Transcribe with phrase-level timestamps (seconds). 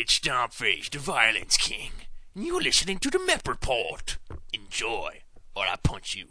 [0.00, 1.90] It's Stompface, the Violence King,
[2.32, 4.16] and you're listening to the Mep Report.
[4.52, 5.22] Enjoy,
[5.56, 6.26] or I punch you.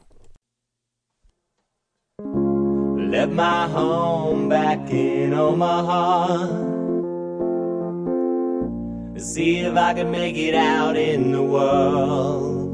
[3.11, 6.47] Left my home back in Omaha.
[9.20, 12.73] See if I could make it out in the world.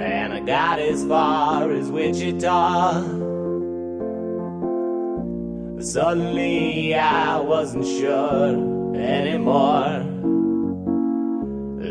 [0.00, 3.37] And I got as far as Wichita.
[5.80, 10.04] Suddenly I wasn't sure anymore.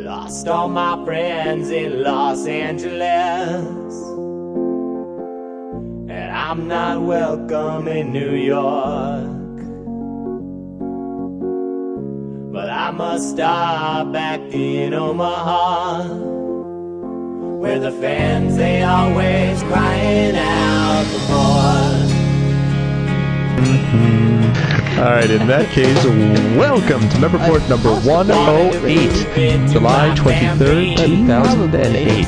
[0.04, 3.94] Lost all my friends in Los Angeles.
[6.10, 9.24] And I'm not welcome in New York.
[12.52, 16.14] But I must stop back in Omaha.
[17.60, 22.07] Where the fans, they always crying out for more.
[23.88, 26.04] All right, in that case,
[26.58, 32.26] welcome to Member Report number 108, July 23rd, 2008.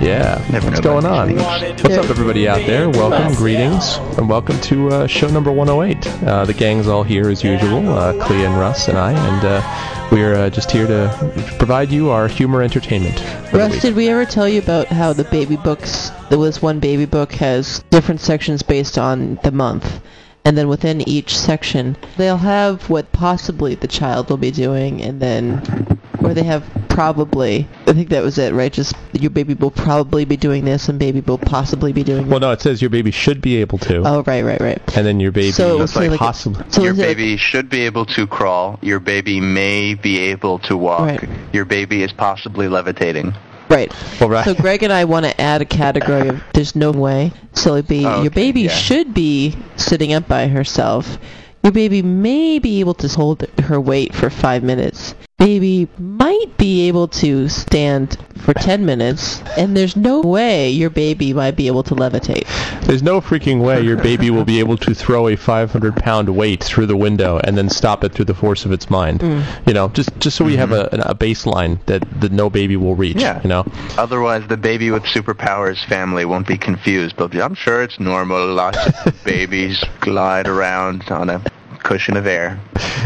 [0.00, 1.34] Yeah, Never what's going on?
[1.34, 2.88] What's up, everybody out there?
[2.88, 6.06] Welcome, greetings, and welcome to uh, show number 108.
[6.22, 10.08] Uh, the gang's all here as usual, uh, Clea and Russ and I, and uh,
[10.12, 13.20] we're uh, just here to provide you our humor entertainment.
[13.52, 17.06] Russ, did we ever tell you about how the baby books, there was one baby
[17.06, 20.00] book has different sections based on the month.
[20.44, 25.20] And then within each section, they'll have what possibly the child will be doing, and
[25.20, 27.68] then, or they have probably.
[27.86, 28.72] I think that was it, right?
[28.72, 32.28] Just your baby will probably be doing this, and baby will possibly be doing.
[32.28, 34.96] Well, no, it says your baby should be able to, oh, right, right, right.
[34.96, 36.64] and then your baby So it was like, like- possibly.
[36.70, 38.78] So your is it like- baby should be able to crawl.
[38.82, 41.00] Your baby may be able to walk.
[41.00, 41.28] Right.
[41.52, 43.34] Your baby is possibly levitating.
[43.70, 43.94] Right.
[44.20, 44.44] Well, right.
[44.44, 47.32] So Greg and I want to add a category of there's no way.
[47.54, 48.70] So it'd be Oh, your baby yeah.
[48.70, 51.18] should be sitting up by herself.
[51.62, 55.14] Your baby may be able to hold her weight for five minutes.
[55.40, 61.32] Baby might be able to stand for ten minutes, and there's no way your baby
[61.32, 62.46] might be able to levitate.
[62.82, 66.62] There's no freaking way your baby will be able to throw a 500 pound weight
[66.62, 69.20] through the window and then stop it through the force of its mind.
[69.20, 69.66] Mm.
[69.66, 72.94] You know, just just so we have a, a baseline that, that no baby will
[72.94, 73.20] reach.
[73.20, 73.40] Yeah.
[73.42, 73.64] You know,
[73.96, 77.16] Otherwise, the baby with superpowers family won't be confused.
[77.16, 78.54] But I'm sure it's normal.
[78.54, 81.42] Lots of babies glide around on a
[81.82, 82.60] cushion of air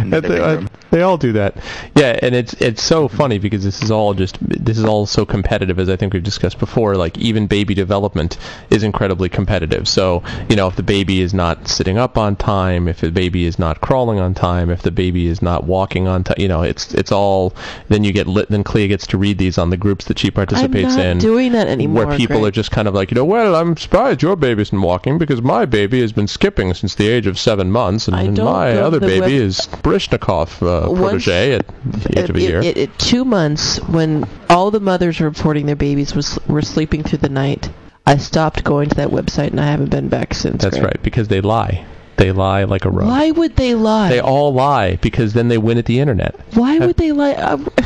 [0.04, 1.56] the they, uh, they all do that.
[1.96, 5.24] Yeah, and it's it's so funny because this is all just this is all so
[5.24, 6.96] competitive as I think we've discussed before.
[6.96, 8.38] Like even baby development
[8.70, 9.88] is incredibly competitive.
[9.88, 13.44] So you know if the baby is not sitting up on time, if the baby
[13.44, 16.62] is not crawling on time, if the baby is not walking on time, you know
[16.62, 17.54] it's it's all.
[17.88, 18.48] Then you get lit.
[18.48, 21.18] Then Clea gets to read these on the groups that she I'm participates not in.
[21.18, 22.06] doing that anymore.
[22.06, 22.48] where people Greg.
[22.48, 25.42] are just kind of like, you know, well, I'm surprised your baby isn't walking because
[25.42, 28.63] my baby has been skipping since the age of seven months, and I don't my
[28.72, 32.60] to other the baby is Baryshnikov uh, protege at the age of a year.
[32.60, 37.02] it- it- two months when all the mothers were reporting their babies was were sleeping
[37.02, 37.68] through the night.
[38.06, 40.62] I stopped going to that website and I haven't been back since.
[40.62, 40.84] That's Greg.
[40.84, 41.84] right, because they lie.
[42.16, 43.08] They lie like a rug.
[43.08, 44.08] Why would they lie?
[44.10, 46.34] They all lie because then they win at the internet.
[46.54, 47.32] Why would they lie?
[47.32, 47.66] Um,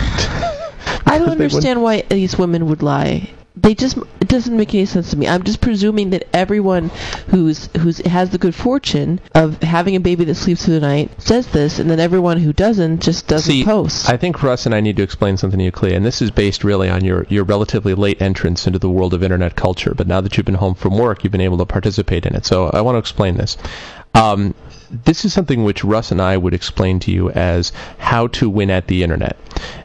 [1.06, 3.30] I don't understand why these women would lie.
[3.60, 5.26] They just it doesn't make any sense to me.
[5.26, 6.91] I'm just presuming that everyone
[7.28, 11.10] who's who's has the good fortune of having a baby that sleeps through the night
[11.20, 14.08] says this, and then everyone who doesn't just doesn't See, post.
[14.08, 16.30] I think Russ and I need to explain something to you, Clea, and this is
[16.30, 19.94] based really on your, your relatively late entrance into the world of internet culture.
[19.94, 22.46] But now that you've been home from work, you've been able to participate in it.
[22.46, 23.56] So I want to explain this.
[24.14, 24.54] Um,
[24.91, 28.71] this is something which Russ and I would explain to you as how to win
[28.71, 29.37] at the internet.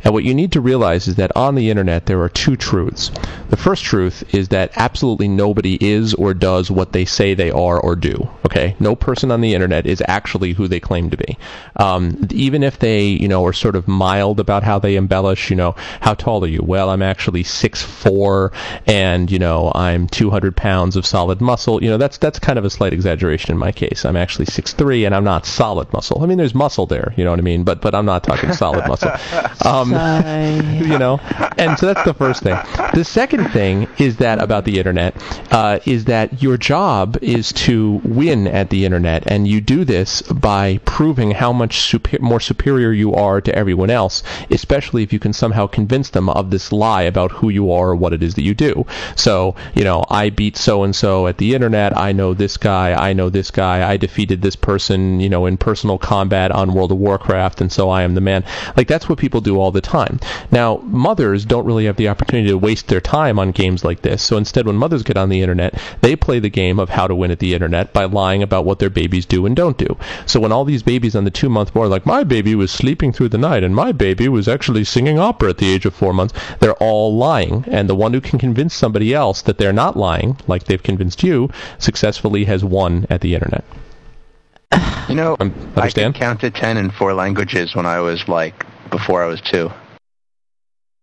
[0.04, 3.12] And what you need to realize is that on the internet there are two truths.
[3.50, 7.80] The first truth is that absolutely nobody is or does what they say they are
[7.80, 8.30] or do.
[8.46, 11.38] Okay, no person on the internet is actually who they claim to be.
[11.78, 15.50] Um, even if they, you know, are sort of mild about how they embellish.
[15.50, 16.62] You know, how tall are you?
[16.64, 18.52] Well, I'm actually six four,
[18.86, 21.82] and you know, I'm 200 pounds of solid muscle.
[21.84, 24.06] You know, that's that's kind of a slight exaggeration in my case.
[24.06, 26.22] I'm actually six three, and I'm not solid muscle.
[26.24, 27.14] I mean, there's muscle there.
[27.18, 27.64] You know what I mean?
[27.64, 29.12] But but I'm not talking solid muscle.
[29.66, 31.20] Um, you know
[31.58, 32.58] and so that's the first thing
[32.94, 35.16] the second thing is that about the internet
[35.52, 40.22] uh, is that your job is to win at the internet and you do this
[40.24, 45.20] by proving how much super- more superior you are to everyone else especially if you
[45.20, 48.36] can somehow convince them of this lie about who you are or what it is
[48.36, 48.86] that you do
[49.16, 52.94] so you know i beat so and so at the internet i know this guy
[52.94, 56.92] i know this guy i defeated this person you know in personal combat on world
[56.92, 58.44] of warcraft and so i am the man
[58.76, 60.20] like that's what people do do all the time.
[60.52, 64.24] Now, mothers don't really have the opportunity to waste their time on games like this.
[64.24, 67.16] So instead, when mothers get on the internet, they play the game of how to
[67.16, 69.98] win at the internet by lying about what their babies do and don't do.
[70.26, 73.14] So when all these babies on the two month board, like my baby was sleeping
[73.14, 76.14] through the night and my baby was actually singing opera at the age of four
[76.14, 77.66] months, they're all lying.
[77.68, 81.24] And the one who can convince somebody else that they're not lying, like they've convinced
[81.24, 83.64] you, successfully has won at the internet.
[85.10, 86.14] You know, Um, I understand?
[86.16, 89.70] could count to ten in four languages when I was like before I was two,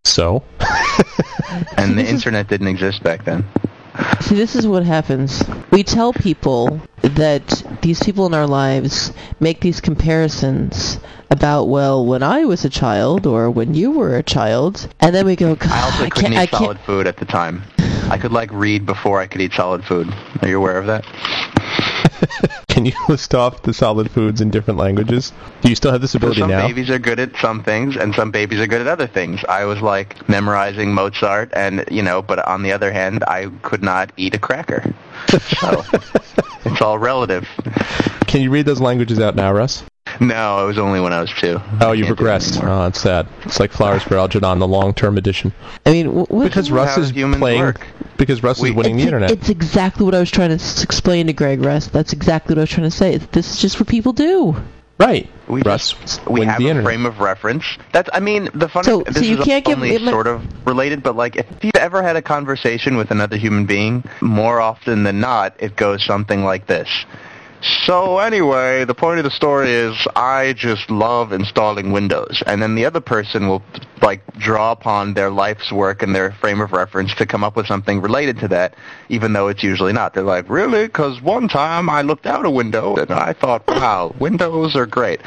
[0.05, 0.43] So,
[1.77, 3.45] and the internet didn't exist back then.
[4.21, 5.43] See, this is what happens.
[5.71, 10.97] We tell people that these people in our lives make these comparisons
[11.29, 15.25] about, well, when I was a child or when you were a child, and then
[15.25, 16.85] we go, God, I also couldn't can't, I eat solid can't.
[16.85, 17.63] food at the time.
[18.09, 20.07] I could like read before I could eat solid food.
[20.41, 21.05] Are you aware of that?
[22.67, 25.31] can you list off the solid foods in different languages?
[25.61, 26.67] Do you still have this So ability some now?
[26.67, 29.43] babies are good at some things, and some babies are good at other things.
[29.49, 33.83] I was like memorizing Mozart, and you know, but on the other hand, I could
[33.83, 34.93] not eat a cracker.
[35.59, 35.83] So
[36.65, 37.47] it's all relative.
[38.27, 39.83] Can you read those languages out now, Russ?
[40.19, 41.59] No, it was only when I was two.
[41.79, 42.61] Oh, it regressed.
[42.63, 43.27] Oh, it's sad.
[43.45, 45.53] It's like Flowers for Algernon, the long-term edition.
[45.85, 47.61] I mean, what, Because Russ is playing.
[47.61, 47.85] work.
[48.17, 49.31] Because Russ We- is winning the internet.
[49.31, 51.87] it's exactly what I was trying to s- explain to Greg Russ.
[51.87, 53.17] That's exactly what I was trying to say.
[53.17, 54.55] This is just what people do.
[54.99, 55.27] right.
[55.47, 56.85] We Russ just, we have the a internet.
[56.85, 57.65] frame of reference.
[57.91, 58.85] That's I mean the funny.
[58.85, 61.35] So- this so you is can't give- only it might- sort of related, but like
[61.35, 65.75] if you've ever had a conversation with another human being, more often than not, it
[65.75, 66.87] goes something like this.
[67.61, 72.73] So anyway, the point of the story is I just love installing Windows, and then
[72.73, 73.61] the other person will
[74.01, 77.67] like draw upon their life's work and their frame of reference to come up with
[77.67, 78.75] something related to that,
[79.09, 80.15] even though it's usually not.
[80.15, 80.87] They're like, really?
[80.87, 85.21] Because one time I looked out a window and I thought, wow, Windows are great.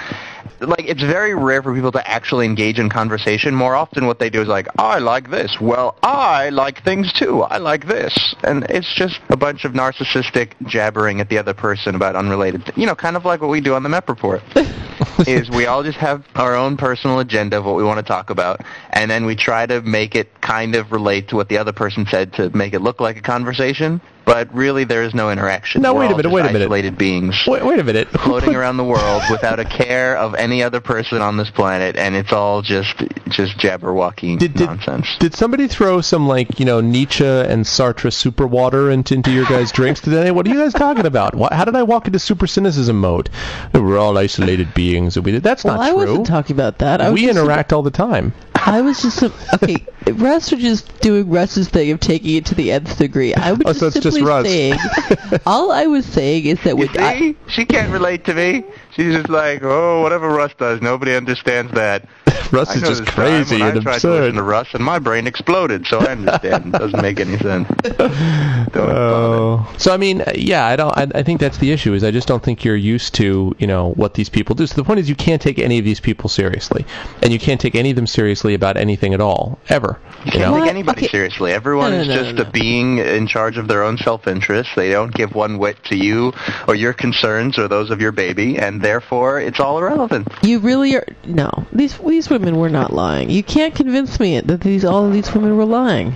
[0.61, 3.55] Like it's very rare for people to actually engage in conversation.
[3.55, 5.57] More often, what they do is like, I like this.
[5.61, 7.43] Well, I like things too.
[7.43, 11.95] I like this, and it's just a bunch of narcissistic jabbering at the other person
[11.95, 12.65] about unrelated.
[12.65, 14.43] Th- you know, kind of like what we do on the Met Report.
[15.27, 18.31] is we all just have our own personal agenda of what we want to talk
[18.31, 18.61] about,
[18.91, 22.07] and then we try to make it kind of relate to what the other person
[22.09, 24.01] said to make it look like a conversation.
[24.25, 25.83] But really, there is no interaction.
[25.83, 26.63] No, We're wait a minute, wait a minute.
[26.63, 28.09] Isolated beings Wait, wait a minute.
[28.09, 31.51] Who floating put- around the world without a care of any other person on this
[31.51, 32.97] planet, and it's all just
[33.29, 35.17] just jabberwocky Did, did, nonsense.
[35.19, 39.45] did somebody throw some like you know Nietzsche and Sartre super water into, into your
[39.47, 40.31] guys' drinks today?
[40.31, 41.35] What are you guys talking about?
[41.35, 43.31] What, how did I walk into super cynicism mode?
[43.73, 45.43] We're all isolated beings, we did.
[45.43, 45.97] That's Well, not I true.
[46.07, 47.01] wasn't talking about that.
[47.01, 48.33] I we just- interact all the time.
[48.67, 49.77] I was just okay.
[50.13, 53.35] Russ was just doing Russ's thing of taking it to the nth degree.
[53.35, 54.47] I was Oh, just so it's just simply Russ.
[54.47, 54.75] saying.
[55.47, 58.65] all I was saying is that You when I, she can't relate to me.
[58.95, 62.09] She's just like, oh, whatever Russ does, nobody understands that.
[62.53, 65.27] Russ is just crazy when and I tried to listen to Russ, and my brain
[65.27, 65.87] exploded.
[65.87, 66.67] So I understand.
[66.75, 67.69] it doesn't make any sense.
[68.77, 69.73] Oh.
[69.79, 70.97] So I mean, yeah, I don't.
[70.97, 71.95] I, I think that's the issue.
[71.95, 74.67] Is I just don't think you're used to you know what these people do.
[74.67, 76.85] So the point is, you can't take any of these people seriously,
[77.23, 79.99] and you can't take any of them seriously about anything at all, ever.
[80.25, 80.61] You You can't know?
[80.61, 81.09] take anybody Okay.
[81.09, 81.53] seriously.
[81.53, 84.71] Everyone No, no, is no, just no, a being in charge of their own self-interest.
[84.77, 86.33] They don't give one whit to you
[86.67, 90.29] or your concerns or those of your baby, and therefore it's all irrelevant.
[90.43, 91.51] you really are no.
[91.73, 93.31] These these women were not lying.
[93.31, 96.15] You can't convince me that these all of these women were lying.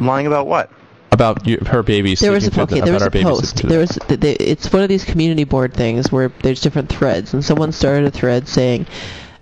[0.00, 0.70] Lying about what?
[1.12, 2.20] about you, her babies.
[2.20, 2.80] There was a sleeping okay.
[2.80, 3.68] the- There was a post.
[3.68, 7.34] There was th- th- it's one of these community board things where there's different threads,
[7.34, 8.86] and someone started a thread saying,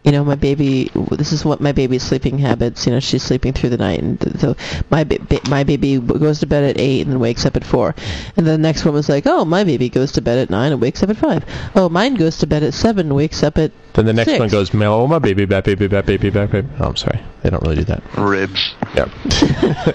[0.04, 0.90] you know, my baby.
[1.10, 2.86] This is what my baby's sleeping habits.
[2.86, 4.56] You know, she's sleeping through the night, and so
[4.90, 7.64] my ba- ba- my baby goes to bed at eight and then wakes up at
[7.64, 7.94] four.
[8.36, 10.72] And then the next one was like, oh, my baby goes to bed at nine
[10.72, 11.44] and wakes up at five.
[11.74, 13.72] Oh, mine goes to bed at seven and wakes up at.
[13.92, 14.38] Then the next Six.
[14.38, 17.50] one goes, "Oh my baby, back baby, back baby, back baby." Oh, I'm sorry, they
[17.50, 18.02] don't really do that.
[18.16, 18.72] Ribs.
[18.94, 19.10] Yep.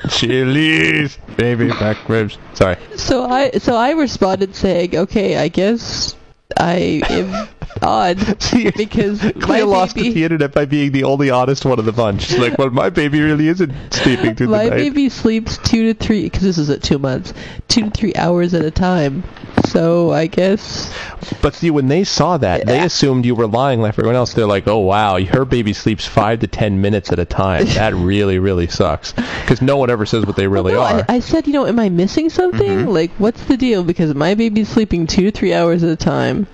[0.09, 2.37] Chilies, baby back ribs.
[2.53, 2.75] Sorry.
[2.97, 6.15] So I so I responded saying, okay, I guess
[6.57, 7.47] I am
[7.85, 10.13] odd See, because my lost baby.
[10.13, 12.23] the internet by being the only honest one of the bunch.
[12.23, 14.69] She's like, well, my baby really isn't sleeping through the night.
[14.71, 17.33] My baby sleeps two to three, because this is at two months,
[17.67, 19.23] two to three hours at a time.
[19.67, 20.93] So I guess
[21.41, 24.33] But see, when they saw that, they assumed you were lying like everyone else.
[24.33, 27.65] They're like, oh, wow, her baby sleeps five to ten minutes at a time.
[27.65, 29.13] That really, really sucks.
[29.13, 31.05] Because no one ever says what they really no, are.
[31.09, 32.61] I, I said, you know, am I missing something?
[32.61, 32.89] Mm-hmm.
[32.89, 33.83] Like, what's the deal?
[33.83, 36.47] Because my baby's sleeping two to three hours at a time.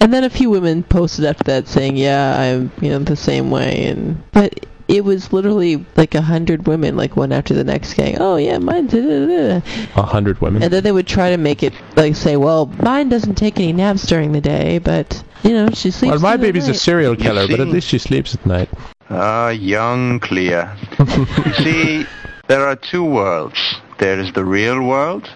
[0.00, 3.50] And then a few women posted after that saying, yeah, I'm, you know, the same
[3.50, 3.86] way.
[3.86, 8.18] And but it was literally like a hundred women, like one after the next, saying,
[8.20, 8.88] oh yeah, mine.
[8.92, 9.62] A
[10.02, 10.62] hundred women.
[10.62, 13.72] And then they would try to make it like say, well, mine doesn't take any
[13.72, 16.12] naps during the day, but you know, she sleeps.
[16.12, 18.68] well, my through the baby's a serial killer, but at least she sleeps at night.
[19.10, 20.64] Ah, young Clea.
[21.58, 22.04] See,
[22.48, 23.76] there are two worlds.
[23.98, 25.30] There is the real world,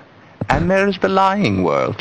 [0.48, 2.00] and there is the lying world.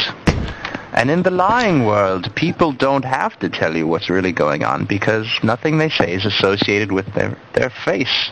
[1.00, 4.84] And in the lying world, people don't have to tell you what's really going on
[4.84, 8.32] because nothing they say is associated with their, their face.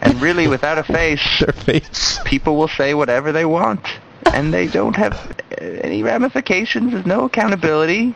[0.00, 2.18] And really, without a face, Their face.
[2.24, 3.86] people will say whatever they want.
[4.32, 5.14] And they don't have
[5.60, 6.92] any ramifications.
[6.92, 8.14] There's no accountability.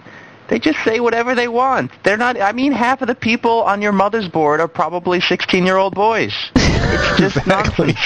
[0.48, 1.92] They just say whatever they want.
[2.02, 5.94] They're not, I mean, half of the people on your mother's board are probably 16-year-old
[5.94, 6.32] boys.
[6.56, 7.94] It's just Exactly.
[7.94, 7.98] nonsense.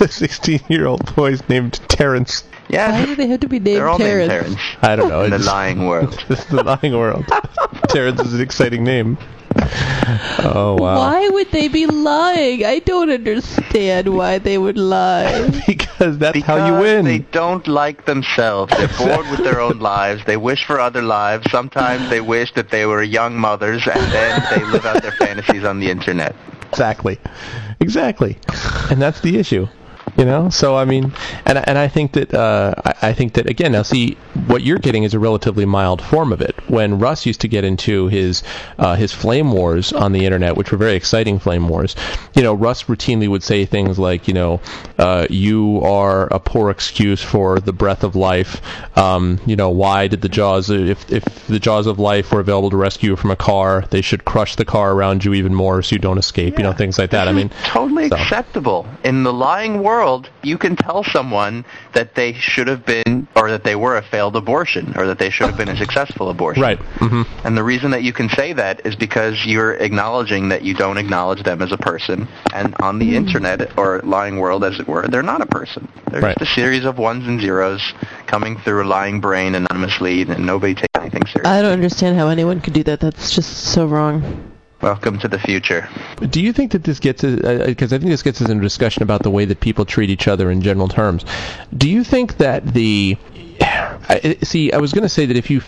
[0.00, 2.44] 16-year-old boys named Terrence.
[2.74, 4.28] Yeah, Why do they have to be named they're all Terrence?
[4.30, 5.22] named Terrence I don't know.
[5.24, 6.22] in the it's- lying world.
[6.28, 7.24] This is the lying world.
[7.88, 9.16] Terrence is an exciting name.
[10.40, 10.96] Oh wow!
[10.98, 12.64] Why would they be lying?
[12.64, 15.48] I don't understand why they would lie.
[15.66, 17.04] Because that's Because how you win.
[17.04, 18.76] they don't like themselves.
[18.76, 20.24] They're bored with their own lives.
[20.26, 21.48] They wish for other lives.
[21.52, 25.62] Sometimes they wish that they were young mothers, and then they live out their fantasies
[25.64, 26.34] on the internet.
[26.70, 27.20] Exactly,
[27.80, 28.36] exactly,
[28.90, 29.68] and that's the issue.
[30.16, 31.12] You know, so I mean,
[31.44, 34.16] and and I think that uh, I, I think that again, now see
[34.46, 36.54] what you're getting is a relatively mild form of it.
[36.68, 38.44] When Russ used to get into his
[38.78, 41.96] uh, his flame wars on the internet, which were very exciting flame wars,
[42.34, 44.60] you know, Russ routinely would say things like, you know,
[44.98, 48.62] uh, you are a poor excuse for the breath of life.
[48.96, 52.70] Um, you know, why did the jaws if if the jaws of life were available
[52.70, 55.82] to rescue you from a car, they should crush the car around you even more
[55.82, 56.56] so you don't escape.
[56.56, 57.26] You know, things like that.
[57.26, 58.16] I mean, totally so.
[58.16, 58.86] acceptable.
[59.02, 60.03] In the lying world,
[60.42, 64.36] you can tell someone that they should have been, or that they were a failed
[64.36, 66.62] abortion, or that they should have been a successful abortion.
[66.62, 66.78] right.
[66.98, 70.74] hmm And the reason that you can say that is because you're acknowledging that you
[70.74, 72.28] don't acknowledge them as a person.
[72.52, 75.88] And on the internet, or lying world as it were, they're not a person.
[76.10, 76.38] They're Right.
[76.38, 77.82] just a series of ones and zeros
[78.26, 81.50] coming through a lying brain anonymously, and nobody takes anything seriously.
[81.58, 83.00] I don't understand how anyone could do that.
[83.00, 84.20] That's just so wrong.
[84.84, 85.88] Welcome to the future.
[86.28, 88.62] Do you think that this gets uh, uh, because I think this gets us into
[88.62, 91.24] discussion about the way that people treat each other in general terms.
[91.74, 93.16] Do you think that the
[93.60, 95.62] I, see, I was going to say that if you,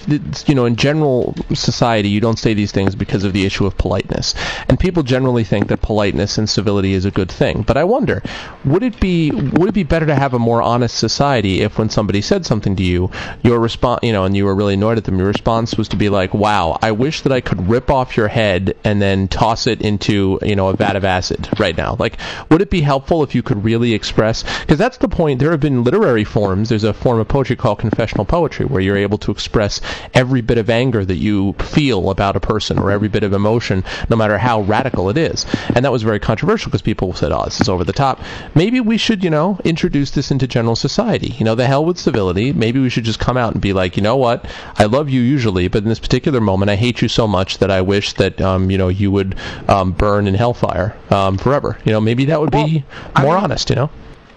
[0.47, 3.79] you know, in general society, you don't say these things because of the issue of
[3.79, 4.35] politeness,
[4.69, 7.63] and people generally think that politeness and civility is a good thing.
[7.63, 8.23] But I wonder,
[8.65, 11.89] would it be would it be better to have a more honest society if, when
[11.89, 13.11] somebody said something to you,
[13.43, 15.97] your response, you know, and you were really annoyed at them, your response was to
[15.97, 19.67] be like, "Wow, I wish that I could rip off your head and then toss
[19.67, 22.19] it into, you know, a vat of acid right now." Like,
[22.51, 24.45] would it be helpful if you could really express?
[24.61, 25.41] Because that's the point.
[25.41, 26.69] There have been literary forms.
[26.69, 29.81] There's a form of poetry called confessional poetry where you're able to express
[30.15, 33.85] every bit of anger that you feel about a person or every bit of emotion,
[34.11, 35.47] no matter how radical it is.
[35.75, 38.21] And that was very controversial because people said, "Oh, this is over the top."
[38.55, 41.35] Maybe we should, you know, introduce this into general society.
[41.39, 42.53] You know, the hell with civility.
[42.53, 44.45] Maybe we should just come out and be like, you know what?
[44.79, 47.71] I love you usually, but in this particular moment, I hate you so much that
[47.71, 49.37] I wish that, um, you know, you would
[49.69, 51.79] um, burn in hellfire um, forever.
[51.85, 53.71] You know, maybe that would be I more mean- honest.
[53.71, 53.91] You know.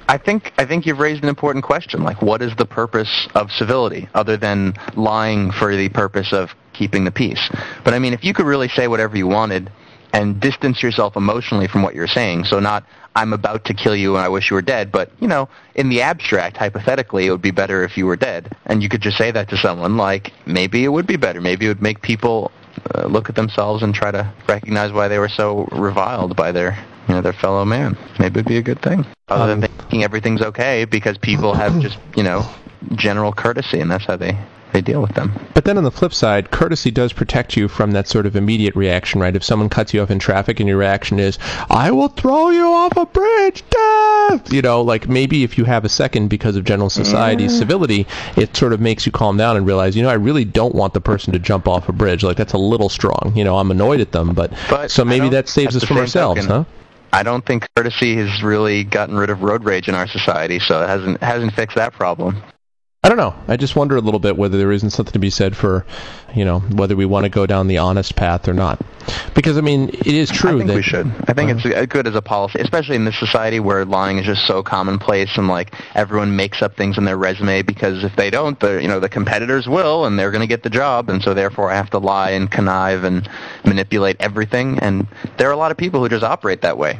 [0.09, 2.01] I think I think you've raised an important question.
[2.01, 7.05] Like, what is the purpose of civility other than lying for the purpose of keeping
[7.05, 7.47] the peace?
[7.85, 9.71] But I mean, if you could really say whatever you wanted
[10.11, 14.15] and distance yourself emotionally from what you're saying, so not I'm about to kill you
[14.15, 17.43] and I wish you were dead, but you know, in the abstract, hypothetically, it would
[17.43, 19.95] be better if you were dead, and you could just say that to someone.
[19.95, 21.39] Like, maybe it would be better.
[21.39, 22.51] Maybe it would make people
[22.95, 26.83] uh, look at themselves and try to recognize why they were so reviled by their
[27.09, 27.97] you know their fellow man.
[28.19, 29.05] Maybe it'd be a good thing.
[29.27, 32.45] Other Um, than thinking everything's okay because people have just you know
[32.95, 34.37] general courtesy and that's how they
[34.71, 35.33] they deal with them.
[35.55, 38.75] But then on the flip side, courtesy does protect you from that sort of immediate
[38.75, 39.35] reaction, right?
[39.35, 41.39] If someone cuts you off in traffic and your reaction is,
[41.71, 44.53] I will throw you off a bridge, death!
[44.53, 48.55] You know, like maybe if you have a second because of general society's civility, it
[48.55, 51.01] sort of makes you calm down and realize, you know, I really don't want the
[51.01, 52.21] person to jump off a bridge.
[52.23, 53.33] Like, that's a little strong.
[53.35, 56.41] You know, I'm annoyed at them, but, But so maybe that saves us from ourselves,
[56.45, 56.69] token, huh?
[57.11, 60.81] I don't think courtesy has really gotten rid of road rage in our society, so
[60.83, 62.41] it hasn't hasn't fixed that problem.
[63.01, 63.33] I don't know.
[63.47, 65.85] I just wonder a little bit whether there isn't something to be said for,
[66.35, 68.81] you know, whether we want to go down the honest path or not.
[69.33, 71.07] Because I mean, it is true I think that we should.
[71.25, 74.25] I think it's uh, good as a policy, especially in this society where lying is
[74.25, 78.29] just so commonplace and like everyone makes up things in their resume because if they
[78.29, 81.23] don't, the you know the competitors will and they're going to get the job, and
[81.23, 83.29] so therefore I have to lie and connive and
[83.63, 84.77] manipulate everything.
[84.79, 86.99] And there are a lot of people who just operate that way.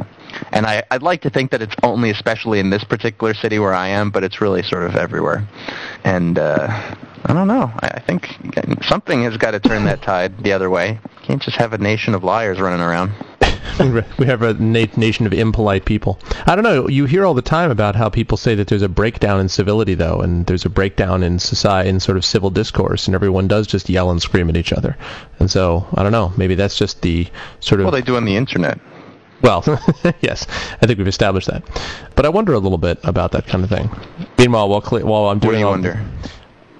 [0.52, 3.74] And I, I'd like to think that it's only especially in this particular city where
[3.74, 5.48] I am, but it's really sort of everywhere.
[6.04, 6.68] And uh,
[7.26, 7.72] I don't know.
[7.82, 8.28] I, I think
[8.84, 11.00] something has got to turn that tide the other way.
[11.24, 13.12] Can't just have a nation of liars running around.
[14.18, 16.20] we have a na- nation of impolite people.
[16.46, 16.88] I don't know.
[16.88, 19.96] You hear all the time about how people say that there's a breakdown in civility,
[19.96, 23.68] though, and there's a breakdown in society, in sort of civil discourse, and everyone does
[23.68, 24.98] just yell and scream at each other.
[25.40, 26.34] And so I don't know.
[26.36, 27.28] Maybe that's just the
[27.60, 28.80] sort of Well, they do on the internet.
[29.42, 29.64] Well,
[30.22, 30.46] yes,
[30.82, 31.64] I think we've established that.
[32.16, 33.90] But I wonder a little bit about that kind of thing.
[34.38, 36.04] Meanwhile, while, Cle- while I'm What do doing you all- wonder?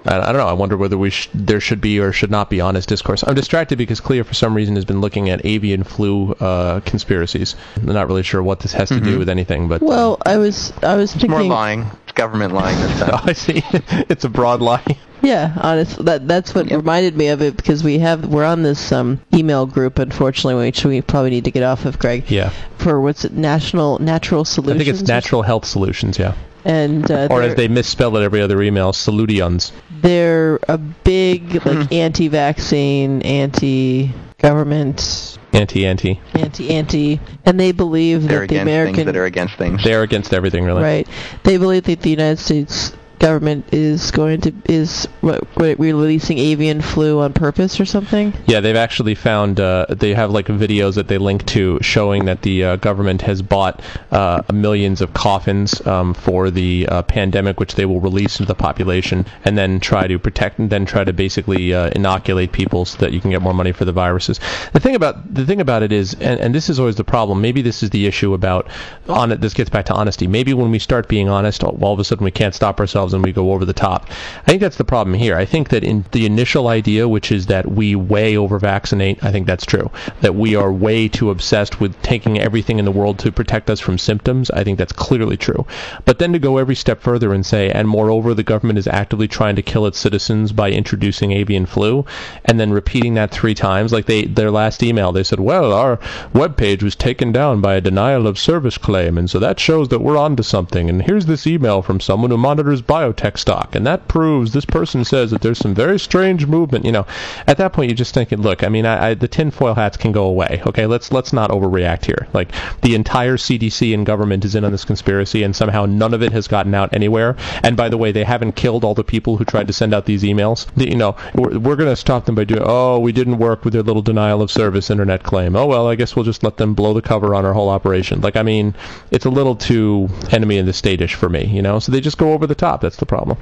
[0.06, 0.48] I, I don't know.
[0.48, 3.22] I wonder whether we sh- there should be or should not be honest discourse.
[3.22, 7.54] I'm distracted because Clea, for some reason, has been looking at avian flu uh, conspiracies.
[7.76, 10.72] I'm not really sure what this has to do with anything, but Well, I was
[10.82, 11.84] I was It's more lying.
[12.04, 13.20] It's government lying this Oh.
[13.24, 13.62] I see.
[14.08, 14.96] it's a broad lie.
[15.22, 18.90] Yeah, honestly, That that's what reminded me of it because we have we're on this
[18.92, 19.98] um, email group.
[19.98, 22.30] Unfortunately, which we probably need to get off of, Greg.
[22.30, 23.32] Yeah, For what's it?
[23.32, 24.80] National Natural Solutions?
[24.80, 26.18] I think it's natural health solutions.
[26.18, 26.34] Yeah,
[26.64, 29.72] And uh, or as they misspell it every other email, salutions.
[30.00, 36.20] they're a big like anti-vaccine, anti-government, Anti-anti.
[36.34, 39.84] anti-anti, and they believe They're that the against American things that are against things.
[39.84, 40.82] They're against everything, really.
[40.82, 41.08] Right.
[41.42, 46.80] They believe that the United States government is going to is what, what, releasing avian
[46.80, 48.32] flu on purpose or something.
[48.46, 52.42] Yeah, they've actually found uh, they have like videos that they link to showing that
[52.42, 57.74] the uh, government has bought uh, millions of coffins um, for the uh, pandemic, which
[57.74, 61.12] they will release into the population, and then try to protect and then try to
[61.12, 64.40] basically uh, inoculate people so that you can get more money for the viruses.
[64.72, 67.42] The thing about the thing about it is, and, and this is always the problem.
[67.42, 68.68] Maybe this is the issue about
[69.08, 69.42] on it.
[69.42, 70.26] This gets back to honesty.
[70.26, 73.24] Maybe when we start being honest, all of a sudden we can't stop ourselves and
[73.24, 74.08] we go over the top.
[74.42, 75.36] I think that's the problem here.
[75.36, 79.32] I think that in the initial idea, which is that we way over vaccinate, I
[79.32, 79.90] think that's true.
[80.20, 83.80] That we are way too obsessed with taking everything in the world to protect us
[83.80, 85.66] from symptoms, I think that's clearly true.
[86.04, 89.28] But then to go every step further and say, and moreover, the government is actively
[89.28, 92.04] trying to kill its citizens by introducing avian flu,
[92.44, 95.96] and then repeating that three times, like they their last email, they said, well, our
[96.32, 100.00] webpage was taken down by a denial of service claim, and so that shows that
[100.00, 100.88] we're onto something.
[100.88, 105.04] And here's this email from someone who monitors biotech stock, and that proves this person
[105.04, 106.84] says that there's some very strange movement.
[106.84, 107.06] You know,
[107.46, 110.12] at that point, you're just thinking, look, I mean, I, I, the tinfoil hats can
[110.12, 110.62] go away.
[110.66, 112.28] Okay, let's let's not overreact here.
[112.32, 112.52] Like
[112.82, 116.32] the entire CDC and government is in on this conspiracy, and somehow none of it
[116.32, 117.36] has gotten out anywhere.
[117.62, 120.06] And by the way, they haven't killed all the people who tried to send out
[120.06, 120.66] these emails.
[120.74, 123.64] The, you know, we're, we're going to stop them by doing, oh, we didn't work
[123.64, 125.56] with their little denial of service internet claim.
[125.56, 128.20] Oh well, I guess we'll just let them blow the cover on our whole operation.
[128.20, 128.74] Like, I mean,
[129.10, 131.78] it's a little too enemy in the state-ish for me, you know.
[131.78, 132.80] So they just go over the top.
[132.80, 133.38] That's the problem.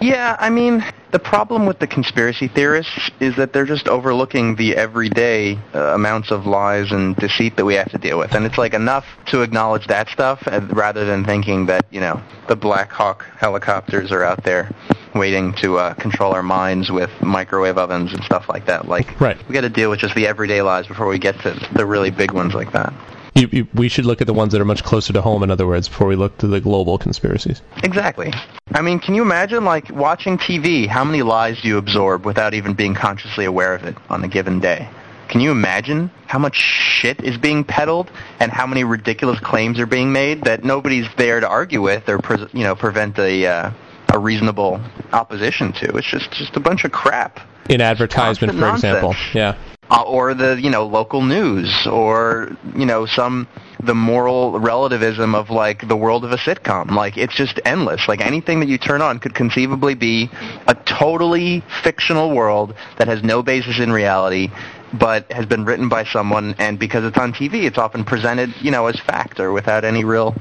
[0.00, 4.76] Yeah, I mean, the problem with the conspiracy theorists is that they're just overlooking the
[4.76, 8.34] everyday uh, amounts of lies and deceit that we have to deal with.
[8.34, 12.20] And it's like enough to acknowledge that stuff uh, rather than thinking that, you know,
[12.46, 14.70] the Black Hawk helicopters are out there
[15.14, 18.86] waiting to uh, control our minds with microwave ovens and stuff like that.
[18.86, 19.38] Like, Right.
[19.48, 22.10] we got to deal with just the everyday lies before we get to the really
[22.10, 22.92] big ones like that.
[23.36, 25.50] You, you, we should look at the ones that are much closer to home, in
[25.50, 27.60] other words, before we look to the global conspiracies.
[27.82, 28.32] Exactly.
[28.72, 32.54] I mean, can you imagine, like, watching TV, how many lies do you absorb without
[32.54, 34.88] even being consciously aware of it on a given day?
[35.28, 39.86] Can you imagine how much shit is being peddled and how many ridiculous claims are
[39.86, 43.70] being made that nobody's there to argue with or, pres you know, prevent a, uh,
[44.14, 44.80] a reasonable
[45.12, 45.96] opposition to?
[45.96, 47.40] It's just, just a bunch of crap.
[47.68, 49.14] In advertisement, for Constant example.
[49.34, 49.56] Yeah.
[49.90, 53.46] Uh, or the you know local news or you know some
[53.80, 56.90] the moral relativism of like the world of a sitcom.
[56.90, 58.08] Like it's just endless.
[58.08, 60.30] Like anything that you turn on could conceivably be
[60.66, 64.50] a totally fictional world that has no basis in reality
[64.92, 68.70] but has been written by someone and because it's on TV it's often presented you
[68.70, 70.34] know as fact or without any real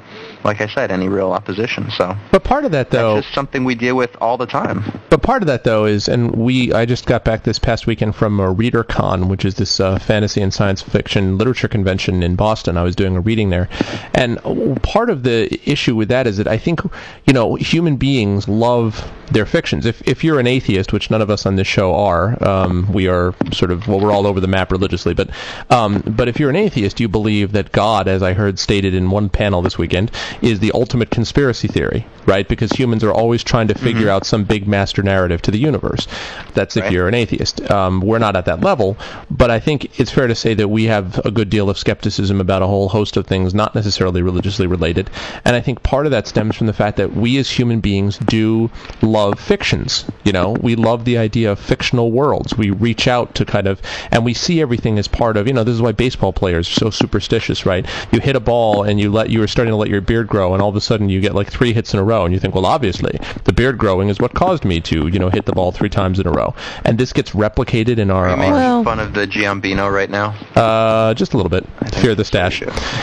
[0.45, 3.63] like I said any real opposition so But part of that, though, that's just something
[3.63, 6.85] we deal with all the time But part of that, though, is, and we, I
[6.85, 10.53] just got back this past weekend from a ReaderCon, which is this uh, fantasy and
[10.53, 12.77] science fiction literature convention in Boston.
[12.77, 13.69] I was doing a reading there,
[14.13, 14.39] and
[14.83, 16.81] part of the issue with that is that I think,
[17.25, 19.85] you know, human beings love their fictions.
[19.85, 23.07] If if you're an atheist, which none of us on this show are, um, we
[23.07, 25.29] are sort of well, we're all over the map religiously, but
[25.69, 29.09] um, but if you're an atheist, you believe that God, as I heard stated in
[29.09, 32.47] one panel this weekend, is the ultimate conspiracy theory, right?
[32.47, 36.07] Because humans are always trying to figure out some big master narrative to the universe.
[36.53, 36.91] That's if Right.
[36.93, 37.69] you're an atheist.
[37.71, 38.97] Um, we're not at that level,
[39.29, 42.39] but I think it's fair to say that we have a good deal of skepticism
[42.41, 45.09] about a whole host of things, not necessarily religiously related.
[45.43, 48.17] And I think part of that stems from the fact that we as human beings
[48.17, 48.69] do
[49.01, 50.05] love fictions.
[50.23, 52.57] You know, we love the idea of fictional worlds.
[52.57, 55.63] We reach out to kind of, and we see everything as part of, you know,
[55.63, 57.85] this is why baseball players are so superstitious, right?
[58.11, 60.53] You hit a ball and you let, you are starting to let your beard grow,
[60.53, 62.39] and all of a sudden you get like three hits in a row, and you
[62.39, 65.51] think, well, obviously, the beard growing is what caused me to, you know, hit the
[65.51, 66.55] ball three times in a row.
[66.85, 69.91] And this gets replicated in our, are you making our Well- fun of the Giambino
[69.91, 71.65] right now uh, just a little bit.
[71.95, 72.61] Fear the stash.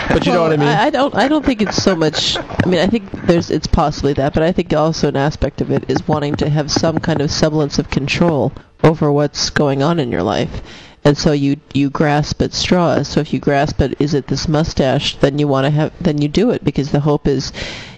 [0.09, 0.69] But you know what I mean?
[0.69, 1.15] I, don't.
[1.15, 2.39] I don't think it's so much.
[2.39, 3.51] I mean, I think there's.
[3.51, 6.71] It's possibly that, but I think also an aspect of it is wanting to have
[6.71, 10.63] some kind of semblance of control over what's going on in your life.
[11.05, 13.09] And so you you grasp at straws.
[13.09, 16.21] So if you grasp at is it this mustache, then you want to have then
[16.21, 17.53] you do it because the hope is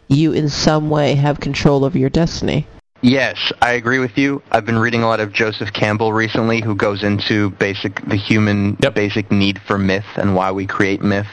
[0.09, 2.67] you in some way have control over your destiny.
[3.01, 4.43] Yes, I agree with you.
[4.51, 8.79] I've been reading a lot of Joseph Campbell recently, who goes into basic the human
[8.81, 8.95] Yep.
[8.95, 11.27] basic need for myth and why we create myth.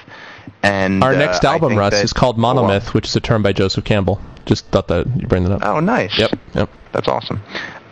[0.64, 3.54] And Our uh, next album, Russ, that- is called Monomyth, which is a term by
[3.54, 4.20] Joseph Campbell.
[4.46, 5.62] Just thought that you'd bring that up.
[5.64, 6.18] Oh, nice.
[6.20, 6.70] Yep, yep.
[6.92, 7.42] That's awesome.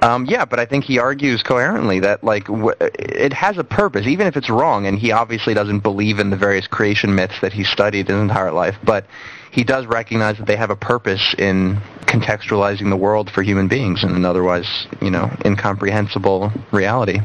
[0.02, 4.08] Um, yeah, but I think he argues coherently that like w- it has a purpose,
[4.08, 4.86] even if it's wrong.
[4.86, 8.52] And he obviously doesn't believe in the various creation myths that he studied his entire
[8.52, 9.06] life, but
[9.52, 14.04] he does recognize that they have a purpose in contextualizing the world for human beings
[14.04, 17.20] in an otherwise, you know, incomprehensible reality.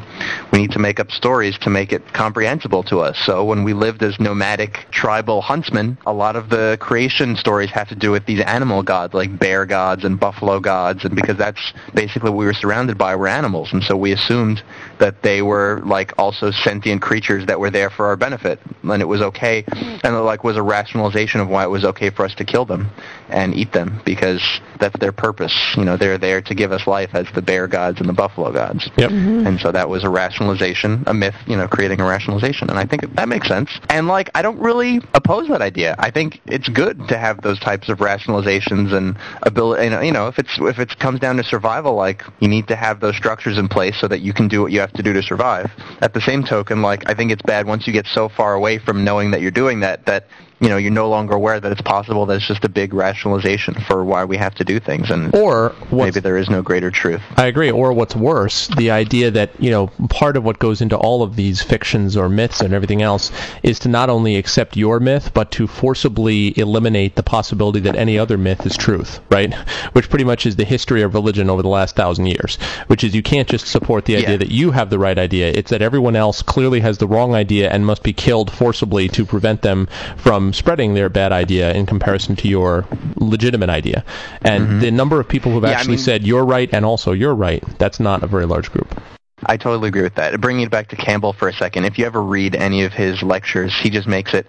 [0.53, 3.19] We need to make up stories to make it comprehensible to us.
[3.25, 7.89] So when we lived as nomadic tribal huntsmen, a lot of the creation stories have
[7.89, 11.73] to do with these animal gods, like bear gods and buffalo gods, and because that's
[11.95, 14.63] basically what we were surrounded by were animals, and so we assumed
[14.99, 19.07] that they were like also sentient creatures that were there for our benefit, and it
[19.07, 22.35] was okay, and it like was a rationalization of why it was okay for us
[22.37, 22.91] to kill them
[23.29, 24.43] and eat them because
[24.81, 25.75] that's their purpose.
[25.77, 28.53] You know, they're there to give us life as the bear gods and the buffalo
[28.53, 28.89] gods.
[28.97, 29.11] Yep.
[29.11, 29.47] Mm-hmm.
[29.47, 32.71] And so that was a rationalization, a myth, you know, creating a rationalization.
[32.71, 33.71] And I think that makes sense.
[33.91, 35.95] And like, I don't really oppose that idea.
[35.99, 40.39] I think it's good to have those types of rationalizations and ability, you know, if
[40.39, 43.69] it's, if it comes down to survival, like, you need to have those structures in
[43.69, 45.71] place so that you can do what you have to do to survive.
[46.01, 48.79] At the same token, like, I think it's bad once you get so far away
[48.79, 50.27] from knowing that you're doing that, that
[50.65, 53.75] you know, you're no longer aware that it's possible that it's just a big rationalization
[53.75, 57.21] for why we have to do things, and Or maybe there is no greater truth.
[57.37, 57.71] I agree.
[57.71, 61.37] Or what's worse, the idea that, you know, part of what goes into all of
[61.37, 63.31] these fictions or myths and everything else
[63.63, 68.19] is to not only accept your myth, but to forcibly eliminate the possibility that any
[68.19, 69.53] other myth is truth, right?
[69.93, 72.57] Which pretty much is the history of religion over the last thousand years.
[72.87, 74.37] Which is you can't just support the idea Yeah.
[74.39, 75.49] that you have the right idea.
[75.49, 79.27] It's that everyone else clearly has the wrong idea and must be killed forcibly to
[79.27, 82.87] prevent them from spreading their bad idea in comparison to your
[83.17, 84.05] legitimate idea.
[84.43, 85.71] And the number of people who've Mm-hmm.
[85.71, 88.47] Yeah, I actually mean- said you're right and also you're right, that's not a very
[88.47, 89.01] large group.
[89.47, 90.41] I totally agree with that.
[90.41, 93.23] Bringing it back to Campbell for a second, if you ever read any of his
[93.23, 94.47] lectures, he just makes it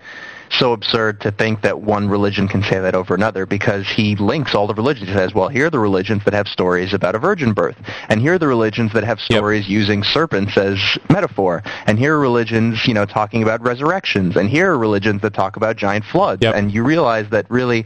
[0.49, 4.55] so absurd to think that one religion can say that over another because he links
[4.55, 5.09] all the religions.
[5.09, 7.77] He says, well, here are the religions that have stories about a virgin birth,
[8.09, 9.37] and here are the religions that have Yep.
[9.39, 10.77] stories using serpents as
[11.09, 15.33] metaphor, and here are religions, you know, talking about resurrections, and here are religions that
[15.33, 16.41] talk about giant floods.
[16.43, 16.55] Yep.
[16.55, 17.85] And you realize that really,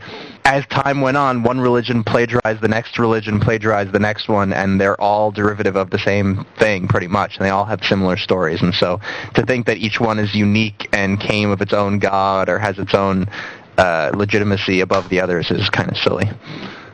[0.50, 4.82] as time went on, one religion plagiarized the next religion, plagiarized the next one, and
[4.82, 8.64] they're all derivative of the same thing pretty much, and they all have similar stories.
[8.64, 9.00] And so
[9.36, 12.80] to think that each one is unique and came of its own god or has
[12.80, 13.28] its own
[13.78, 16.28] uh, legitimacy above the others is kind of silly.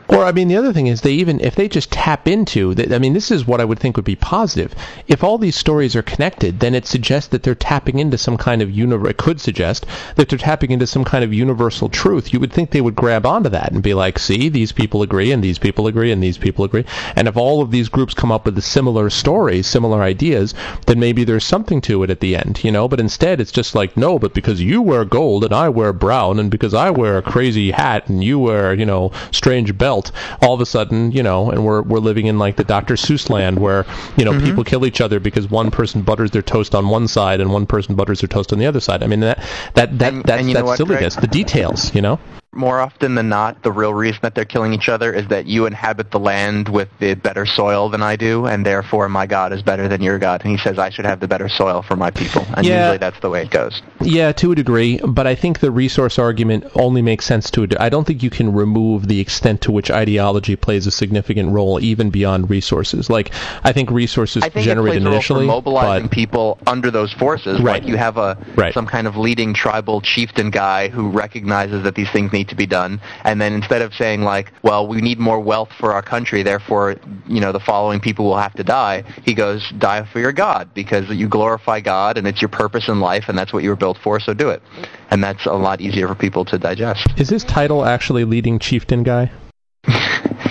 [0.08, 2.74] Or I mean, the other thing is they even if they just tap into.
[2.92, 4.74] I mean, this is what I would think would be positive.
[5.08, 8.62] If all these stories are connected, then it suggests that they're tapping into some kind
[8.62, 9.08] of univer.
[9.08, 12.32] It could suggest that they're tapping into some kind of universal truth.
[12.32, 15.32] You would think they would grab onto that and be like, "See, these people agree,
[15.32, 16.84] and these people agree, and these people agree."
[17.16, 20.54] And if all of these groups come up with a similar stories, similar ideas,
[20.86, 22.86] then maybe there's something to it at the end, you know.
[22.86, 26.38] But instead, it's just like, no, but because you wear gold and I wear brown,
[26.38, 29.95] and because I wear a crazy hat and you wear, you know, strange belt,
[30.42, 32.94] all of a sudden, you know, and we're we're living in like the Dr.
[32.94, 33.84] Seuss land where,
[34.16, 34.44] you know, Mm-hmm.
[34.46, 37.66] people kill each other because one person butters their toast on one side and one
[37.66, 39.02] person butters their toast on the other side.
[39.02, 39.38] I mean that
[39.74, 40.88] that that And- that's and that's what, Greg?
[40.88, 41.16] silliness.
[41.16, 42.18] The details, you know.
[42.56, 45.66] More often than not, the real reason that they're killing each other is that you
[45.66, 49.62] inhabit the land with the better soil than I do, and therefore my God is
[49.62, 50.40] better than your God.
[50.42, 52.46] And he says I should have the better soil for my people.
[52.56, 52.80] And Yeah.
[52.84, 53.82] usually that's the way it goes.
[54.00, 57.66] Yeah, to a degree, but I think the resource argument only makes sense to a
[57.66, 61.52] de- I don't think you can remove the extent to which ideology plays a significant
[61.52, 63.10] role even beyond resources.
[63.10, 63.30] Like
[63.64, 66.90] I think resources I think generate it plays a role initially, mobilizing but people under
[66.90, 67.60] those forces.
[67.60, 67.82] Right.
[67.82, 68.72] Like you have a Right.
[68.72, 72.66] some kind of leading tribal chieftain guy who recognizes that these things need to be
[72.66, 76.42] done, and then instead of saying like, "Well, we need more wealth for our country,
[76.42, 80.32] therefore, you know, the following people will have to die," he goes, "Die for your
[80.32, 83.70] God, because you glorify God, and it's your purpose in life, and that's what you
[83.70, 84.20] were built for.
[84.20, 84.62] So do it."
[85.10, 87.06] And that's a lot easier for people to digest.
[87.16, 89.30] is this title actually leading chieftain guy?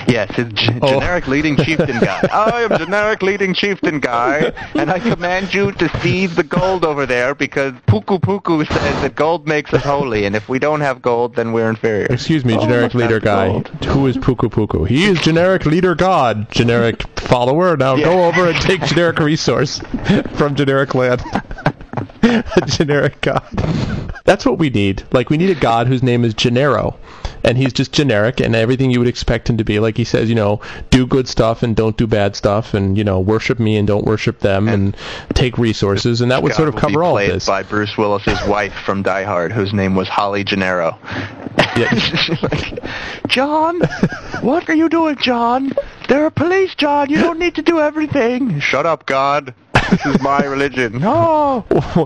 [0.07, 0.87] Yes, it's g- Oh.
[0.99, 2.19] generic leading chieftain guy.
[2.31, 7.05] I am generic leading chieftain guy, and I command you to seize the gold over
[7.05, 11.01] there because Puku Puku says that gold makes us holy, and if we don't have
[11.01, 12.05] gold, then we're inferior.
[12.09, 13.47] Excuse me, Oh, generic look, leader guy.
[13.47, 13.67] gold.
[13.85, 14.87] Who is Puku Puku?
[14.87, 16.51] He is generic leader god.
[16.51, 17.75] Generic follower.
[17.77, 18.05] Now Yeah.
[18.05, 19.79] go over and take generic resource
[20.33, 21.23] from generic land.
[22.23, 23.41] a generic god.
[24.25, 25.03] That's what we need.
[25.11, 26.95] Like we need a god whose name is Gennero,
[27.45, 29.79] and he's just generic and everything you would expect him to be.
[29.79, 33.03] Like he says, you know, do good stuff and don't do bad stuff, and you
[33.03, 34.95] know, worship me and don't worship them, and,
[35.33, 37.45] take resources, and that would God sort of cover all of played this.
[37.45, 40.97] by Bruce Willis's wife from Die Hard, whose name was Holly Gennero.
[41.75, 42.79] She's like,
[43.27, 43.81] John,
[44.41, 45.73] what are you doing, John?
[46.07, 47.09] There are police, John.
[47.09, 48.59] You don't need to do everything.
[48.59, 49.53] Shut up, God.
[49.89, 50.99] This is my religion.
[50.99, 51.65] No.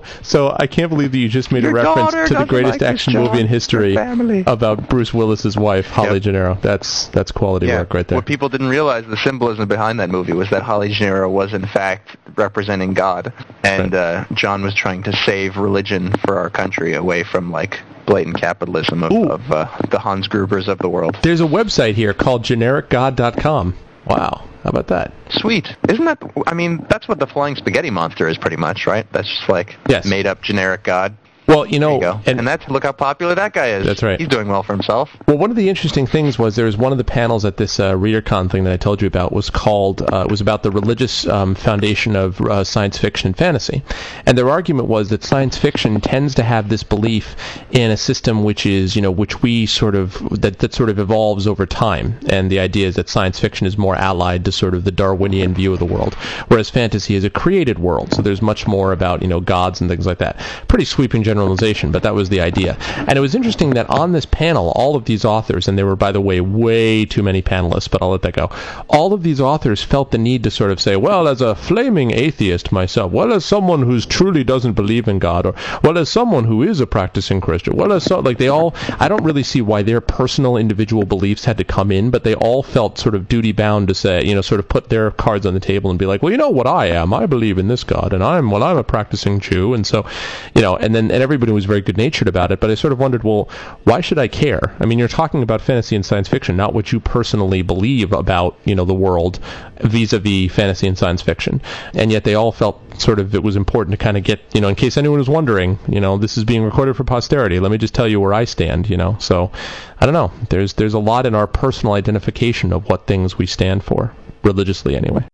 [0.22, 2.82] so I can't believe that you just made Your a reference to the greatest like
[2.82, 3.24] action job.
[3.26, 6.24] movie in history about Bruce Willis's wife, Holly Yep.
[6.24, 6.62] Gennero.
[6.62, 7.80] That's that's quality yeah.
[7.80, 8.18] work right there.
[8.18, 11.66] What people didn't realize, the symbolism behind that movie was that Holly Gennero was in
[11.66, 13.32] fact representing God,
[13.64, 18.38] and uh, John was trying to save religion for our country away from like blatant
[18.38, 21.18] capitalism of, of uh, the Hans Grubers of the world.
[21.22, 23.76] There's a website here called genericgod.com.
[24.06, 25.14] Wow, how about that?
[25.30, 25.76] Sweet.
[25.88, 26.22] Isn't that?
[26.48, 29.06] I mean, that's what the flying spaghetti monster is, pretty much, right?
[29.14, 30.06] That's just like Yes.
[30.06, 31.16] made up generic god.
[31.50, 33.84] Well, you know, you and And, that's look how popular that guy is.
[33.84, 34.20] That's right.
[34.20, 35.18] He's doing well for himself.
[35.28, 37.80] Well, one of the interesting things was there was one of the panels at this
[37.80, 40.70] uh, ReaderCon thing that I told you about was called uh, it was about the
[40.70, 43.82] religious um, foundation of uh, science fiction and fantasy,
[44.28, 47.36] and their argument was that science fiction tends to have this belief
[47.72, 51.00] in a system which is you know which we sort of that that sort of
[51.00, 54.76] evolves over time, and the idea is that science fiction is more allied to sort
[54.76, 56.14] of the Darwinian view of the world,
[56.50, 59.90] whereas fantasy is a created world, so there's much more about you know gods and
[59.90, 60.38] things like that.
[60.68, 62.78] Pretty sweeping generalization, but that was the idea.
[62.98, 65.96] And it was interesting that on this panel, all of these authors, and there were,
[65.96, 68.50] by the way, way too many panelists, but I'll let that go.
[68.90, 72.12] All of these authors felt the need to sort of say, well, as a flaming
[72.12, 76.44] atheist myself, well, as someone who truly doesn't believe in God, or well, as someone
[76.44, 79.62] who is a practicing Christian, well, as so, like they all, I don't really see
[79.62, 83.28] why their personal individual beliefs had to come in, but they all felt sort of
[83.28, 86.00] duty bound to say, you know, sort of put their cards on the table and
[86.00, 88.52] be like, well, you know what I am, I believe in this God, and I'm,
[88.52, 90.06] well, I'm a practicing Jew, and so,
[90.54, 92.92] you know, and then and everybody was very good natured about it, but I sort
[92.92, 93.50] of wondered, well,
[93.84, 94.76] why should I care?
[94.80, 98.58] I mean, you're talking about fantasy and science fiction, not what you personally believe about,
[98.66, 99.40] you know, the world
[99.82, 101.62] vis-a-vis fantasy and science fiction.
[101.94, 104.60] And yet they all felt sort of it was important to kind of get, you
[104.60, 107.60] know, in case anyone was wondering, you know, this is being recorded for posterity.
[107.60, 109.16] Let me just tell you where I stand, you know.
[109.20, 109.52] So,
[110.00, 110.32] I don't know.
[110.50, 114.14] There's there's a lot in our personal identification of what things we stand for,
[114.44, 115.26] religiously anyway.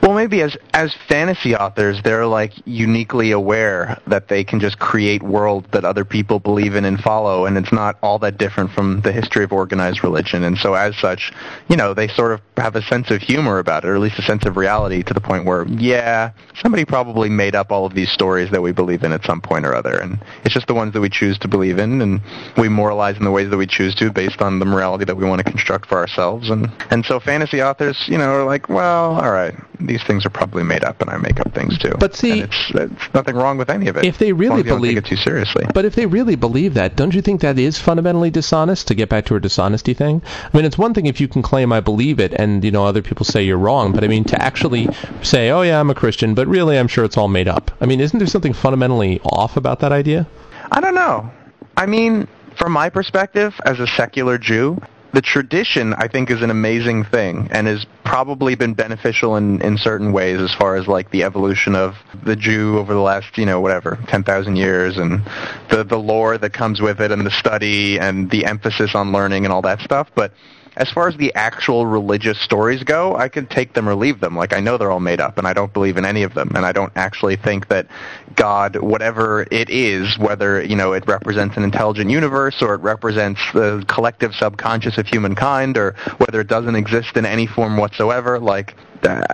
[0.00, 5.22] Well, maybe as as fantasy authors, they're like uniquely aware that they can just create
[5.22, 9.00] worlds that other people believe in and follow, and it's not all that different from
[9.02, 10.44] the history of organized religion.
[10.44, 11.32] And so, as such,
[11.68, 14.18] you know, they sort of have a sense of humor about it, or at least
[14.18, 17.94] a sense of reality, to the point where, yeah, somebody probably made up all of
[17.94, 20.74] these stories that we believe in at some point or other, and it's just the
[20.74, 22.20] ones that we choose to believe in, and
[22.56, 25.24] we moralize in the ways that we choose to, based on the morality that we
[25.24, 26.50] want to construct for ourselves.
[26.50, 29.54] And and so, fantasy authors, you know, are like, well, all right
[29.86, 31.92] these things are probably made up, and I make up things too.
[31.98, 34.04] But see- it's, it's nothing wrong with any of it.
[34.04, 35.66] If they really as you don't believe- it too seriously.
[35.74, 38.88] But if they really believe that, don't you think that is fundamentally dishonest?
[38.88, 41.42] To get back to our dishonesty thing, I mean, it's one thing if you can
[41.42, 43.92] claim I believe it, and you know other people say you're wrong.
[43.92, 44.88] But I mean, to actually
[45.22, 47.70] say, "Oh yeah, I'm a Christian," but really I'm sure it's all made up.
[47.80, 50.26] I mean, isn't there something fundamentally off about that idea?
[50.70, 51.30] I don't know.
[51.76, 54.80] I mean, from my perspective, as a secular Jew,
[55.12, 59.76] the tradition I think is an amazing thing and has probably been beneficial in, in
[59.76, 63.44] certain ways as far as like the evolution of the Jew over the last, you
[63.44, 65.22] know, whatever, 10,000 years and
[65.70, 69.44] the, the lore that comes with it and the study and the emphasis on learning
[69.44, 70.10] and all that stuff.
[70.14, 70.32] But
[70.76, 74.36] as far as the actual religious stories go, I can take them or leave them.
[74.36, 76.52] Like I know they're all made up, and I don't believe in any of them,
[76.54, 77.86] and I don't actually think that
[78.34, 83.40] God, whatever it is, whether you know it represents an intelligent universe or it represents
[83.52, 88.74] the collective subconscious of humankind, or whether it doesn't exist in any form whatsoever, like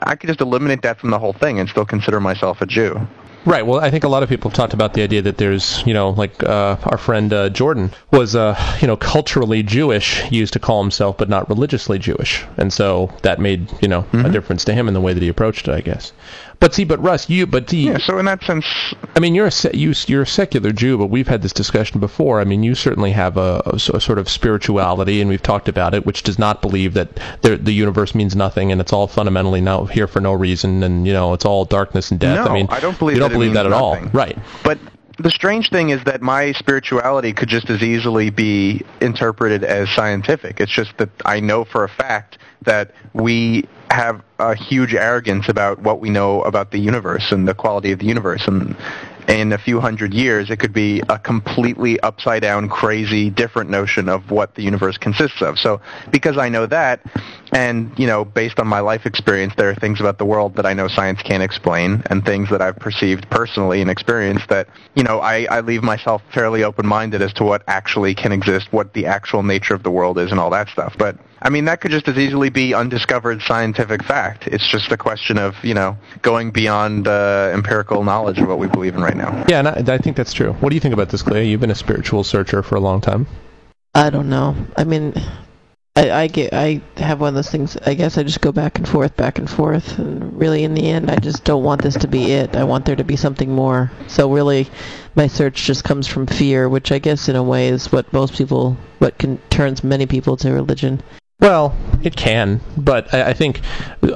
[0.02, 3.06] I could just eliminate that from the whole thing and still consider myself a Jew.
[3.44, 3.64] Right.
[3.64, 5.94] Well, I think a lot of people have talked about the idea that there's, you
[5.94, 10.52] know, like uh, our friend uh, Jordan was, uh, you know, culturally Jewish, he used
[10.52, 14.64] to call himself, but not religiously Jewish, and so that made, you know, a difference
[14.66, 16.12] to him in the way that he approached it, I guess.
[16.60, 17.98] But see, but Russ, you, but see, Yeah.
[17.98, 18.66] So in that sense,
[19.14, 22.00] I mean, you're a se- you, you're a secular Jew, but we've had this discussion
[22.00, 22.40] before.
[22.40, 26.24] I mean, you certainly have a sort of spirituality, and we've talked about it, which
[26.24, 30.06] does not believe that the, the universe means nothing and it's all fundamentally now here
[30.08, 32.44] for no reason, and you know, it's all darkness and death.
[32.44, 34.10] No, I mean, I don't believe you don't that believe that at all, nothing.
[34.12, 34.38] right?
[34.64, 34.78] But
[35.18, 40.60] the strange thing is that my spirituality could just as easily be interpreted as scientific.
[40.60, 45.80] It's just that I know for a fact that we have a huge arrogance about
[45.80, 48.46] what we know about the universe and the quality of the universe.
[48.46, 48.76] And
[49.28, 54.08] in a few hundred years, it could be a completely upside down, crazy, different notion
[54.08, 55.58] of what the universe consists of.
[55.58, 57.00] So because I know that,
[57.52, 60.66] And, you know, based on my life experience, there are things about the world that
[60.66, 65.02] I know science can't explain and things that I've perceived personally and experienced that, you
[65.02, 69.06] know, I, I leave myself fairly open-minded as to what actually can exist, what the
[69.06, 70.94] actual nature of the world is and all that stuff.
[70.98, 74.46] But, I mean, that could just as easily be undiscovered scientific fact.
[74.46, 78.66] It's just a question of, you know, going beyond uh, empirical knowledge of what we
[78.66, 79.44] believe in right now.
[79.48, 80.52] Yeah, and I, I think that's true.
[80.54, 83.00] What do you think about this, clay You've been a spiritual searcher for a long
[83.00, 83.26] time.
[83.94, 84.54] I don't know.
[84.76, 85.14] I mean,
[85.98, 87.76] I, I get I have one of those things.
[87.84, 90.88] I guess I just go back and forth, back and forth, and really, in the
[90.88, 92.54] end, I just don't want this to be it.
[92.54, 93.90] I want there to be something more.
[94.06, 94.68] So really,
[95.16, 98.34] my search just comes from fear, which I guess in a way is what most
[98.34, 101.02] people, what can turns many people to religion.
[101.40, 103.60] Well, it can, but I, I think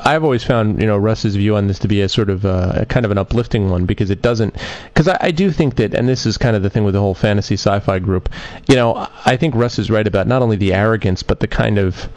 [0.04, 2.72] I've always found you know Russ's view on this to be a sort of uh,
[2.74, 4.56] a kind of an uplifting one because it doesn't.
[4.86, 7.00] Because I, I do think that, and this is kind of the thing with the
[7.00, 8.28] whole fantasy sci-fi group.
[8.68, 11.78] You know, I think Russ is right about not only the arrogance but the kind
[11.78, 12.08] of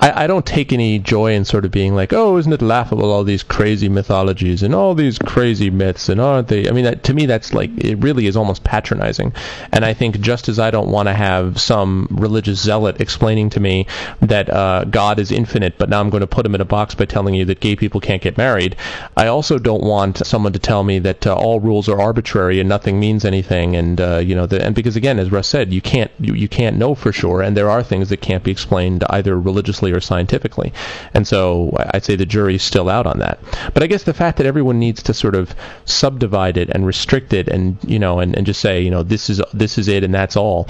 [0.00, 3.10] I, I don't take any joy in sort of being like, oh, isn't it laughable
[3.10, 6.68] all these crazy mythologies and all these crazy myths and aren't they?
[6.68, 9.32] I mean, that, to me, that's like it really is almost patronizing.
[9.72, 13.60] And I think just as I don't want to have some religious zealot explaining to
[13.60, 13.86] me
[14.20, 16.94] that uh, God is infinite, but now I'm going to put him in a box
[16.94, 18.76] by telling you that gay people can't get married.
[19.16, 22.68] I also don't want someone to tell me that uh, all rules are arbitrary and
[22.68, 23.74] nothing means anything.
[23.74, 26.48] And uh, you know, the, and because again, as Russ said, you can't you, you
[26.48, 30.00] can't know for sure, and there are things that can't be explained either religiously or
[30.00, 30.72] scientifically.
[31.14, 33.38] And so I'd say the jury's still out on that.
[33.74, 37.32] But I guess the fact that everyone needs to sort of subdivide it and restrict
[37.32, 40.04] it and, you know, and, and just say, you know, this is, this is it
[40.04, 40.68] and that's all.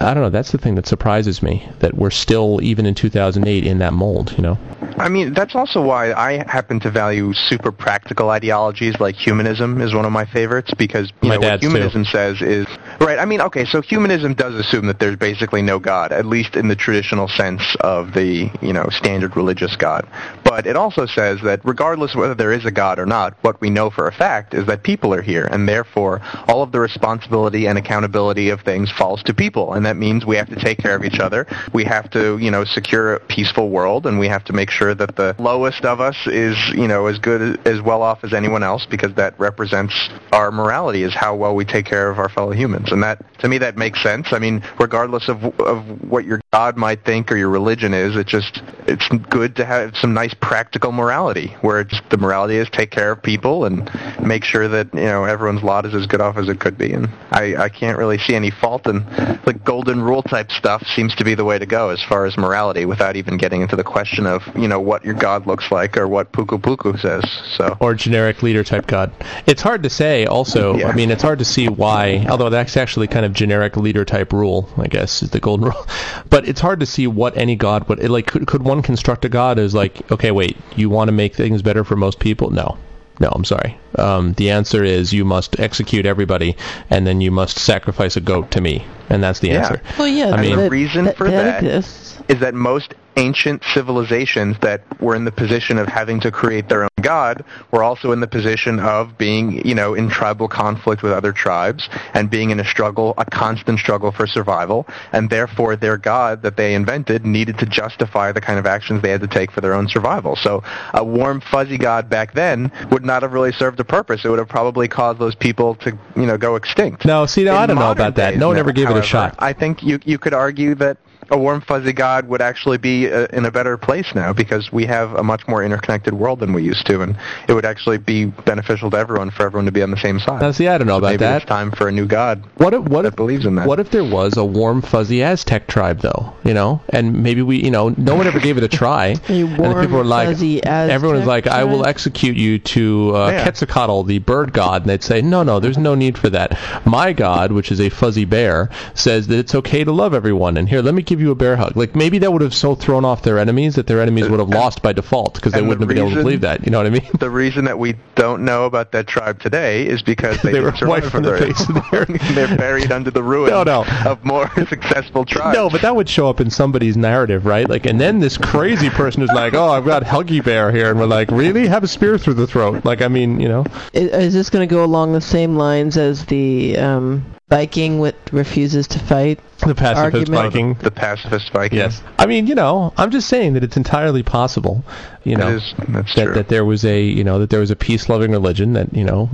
[0.00, 0.30] I don't know.
[0.30, 4.34] That's the thing that surprises me that we're still, even in 2008, in that mold,
[4.36, 4.58] you know?
[4.98, 9.94] I mean, that's also why I happen to value super practical ideologies like humanism is
[9.94, 12.66] one of my favorites because you My know what humanism says is
[13.00, 13.18] right.
[13.18, 16.66] I mean, okay, so humanism does assume that there's basically no God, at least in
[16.66, 20.06] the traditional sense of the you know standard religious God.
[20.48, 23.68] But it also says that regardless whether there is a God or not, what we
[23.68, 27.66] know for a fact is that people are here, and therefore all of the responsibility
[27.66, 30.96] and accountability of things falls to people, and that means we have to take care
[30.96, 31.46] of each other.
[31.74, 34.94] We have to you know secure a peaceful world, and we have to make sure
[34.94, 38.62] that the lowest of us is you know as good as well off as anyone
[38.62, 42.52] else because that represents our morality is how well we take care of our fellow
[42.52, 46.40] humans and that to me that makes sense i mean regardless of of what your
[46.52, 50.34] god might think or your religion is it just it's good to have some nice
[50.40, 54.92] practical morality where it's the morality is take care of people and make sure that
[54.94, 57.68] you know everyone's lot is as good off as it could be and i i
[57.68, 58.98] can't really see any fault in
[59.44, 62.36] the golden rule type stuff seems to be the way to go as far as
[62.36, 65.96] morality without even getting into the question of you know what your god looks like
[65.96, 67.24] or what puku puku says
[67.56, 69.12] so or generic leader type god.
[69.46, 70.26] It's hard to say.
[70.26, 70.88] Also, Yeah.
[70.88, 72.26] I mean, it's hard to see why.
[72.28, 75.86] Although that's actually kind of generic leader type rule, I guess, is the golden rule.
[76.28, 78.26] But it's hard to see what any god would like.
[78.26, 81.62] Could, could one construct a god as like, okay, wait, you want to make things
[81.62, 82.50] better for most people?
[82.50, 82.76] No.
[83.20, 83.76] No, I'm sorry.
[83.96, 86.56] Um, the answer is you must execute everybody,
[86.88, 89.58] and then you must sacrifice a goat to me, and that's the Yeah.
[89.60, 89.82] answer.
[89.98, 92.18] Well, yeah, I mean- The reason that, for that- exists.
[92.28, 96.84] is that most ancient civilizations that were in the position of having to create their
[96.84, 101.12] own god were also in the position of being, you know, in tribal conflict with
[101.12, 105.96] other tribes and being in a struggle, a constant struggle for survival, and therefore their
[105.96, 109.50] god that they invented needed to justify the kind of actions they had to take
[109.50, 110.36] for their own survival.
[110.36, 110.62] So
[110.94, 114.24] a warm, fuzzy god back then would not have really served a purpose.
[114.24, 117.04] It would have probably caused those people to, you know, go extinct.
[117.04, 118.36] No, see, no, I don't know about that.
[118.36, 119.34] No one ever gave it a shot.
[119.40, 120.98] I think you you could argue that
[121.30, 124.86] a warm fuzzy god would actually be uh, in a better place now because we
[124.86, 127.16] have a much more interconnected world than we used to, and
[127.48, 130.40] it would actually be beneficial to everyone for everyone to be on the same side.
[130.40, 131.42] Now, see, I don't know about Maybe that.
[131.42, 133.66] it's time for a new god What if what that if believes in that.
[133.68, 136.32] what if there was a warm fuzzy Aztec tribe though?
[136.44, 139.14] You know, and maybe we, you know, no one ever gave it a try.
[139.28, 143.16] A and warm, people were like, fuzzy everyone's Aztec like, I will execute you to
[143.16, 143.42] uh, Yeah.
[143.42, 146.58] Quetzalcoatl, the bird god, and they'd say, no, no, there's no need for that.
[146.86, 150.68] My god, which is a fuzzy bear, says that it's okay to love everyone, and
[150.68, 151.76] here, let me give you a bear hug.
[151.76, 154.48] Like maybe that would have so thrown off their enemies that their enemies would have
[154.48, 156.64] lost by default because they wouldn't have been able to believe that.
[156.64, 157.08] You know what I mean?
[157.18, 160.64] the reason that we don't know about that tribe today is because they, They didn't
[160.72, 162.34] were survive wiped from the very face of the long.
[162.34, 163.84] They're buried under the ruins No, no.
[164.06, 165.56] of more successful tribes.
[165.56, 167.68] No, but that would show up in somebody's narrative, right?
[167.68, 170.98] Like, and then this crazy person is like, "Oh, I've got Huggy Bear here," and
[170.98, 171.66] we're like, "Really?
[171.66, 174.66] Have a spear through the throat?" Like, I mean, you know, I- Is this going
[174.68, 179.40] to go along the same lines as the um, Viking with refuses to fight.
[179.66, 180.28] The pacifist Argument.
[180.52, 180.74] Viking.
[180.74, 181.78] The pacifist Viking.
[181.78, 182.02] Yes.
[182.18, 184.84] I mean, you know, I'm just saying that it's entirely possible,
[185.24, 186.34] you know, is, that's that, true.
[186.34, 189.30] that there was a, you know, that there was a peace-loving religion that, you know,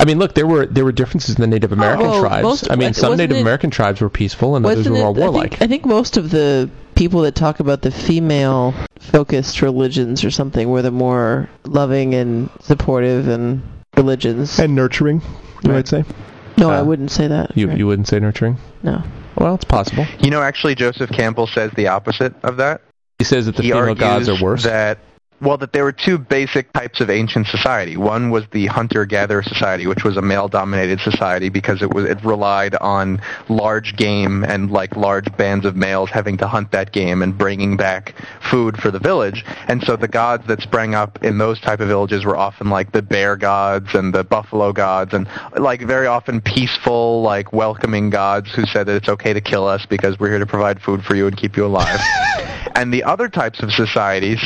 [0.00, 2.42] I mean, look, there were there were differences in the Native American well, tribes.
[2.42, 5.16] most- I mean, some Native it- American tribes were peaceful and others were more it,
[5.16, 5.50] I warlike.
[5.52, 10.68] think, I think most of the people that talk about the female-focused religions or something
[10.70, 13.62] were the more loving and supportive and
[13.96, 14.58] religions.
[14.58, 15.20] and nurturing,
[15.62, 15.76] you Right.
[15.76, 16.04] might say.
[16.56, 17.56] No, I uh, wouldn't say that.
[17.56, 17.78] You Right.
[17.78, 18.56] you wouldn't say nurturing?
[18.82, 19.02] no.
[19.36, 20.06] Well, it's possible.
[20.20, 22.82] You know, actually, Joseph Campbell says the opposite of that.
[23.18, 24.62] He says that the he female gods are worse.
[24.62, 24.98] That
[25.44, 27.96] well, that there were two basic types of ancient society.
[27.96, 32.74] One was the hunter-gatherer society, which was a male-dominated society because it was it relied
[32.76, 37.36] on large game and like large bands of males having to hunt that game and
[37.36, 38.14] bringing back
[38.50, 39.44] food for the village.
[39.68, 42.92] And so the gods that sprang up in those type of villages were often like
[42.92, 45.28] the bear gods and the buffalo gods and
[45.58, 49.84] like very often peaceful, like welcoming gods who said that it's okay to kill us
[49.84, 52.00] because we're here to provide food for you and keep you alive.
[52.74, 54.40] and the other types of societies,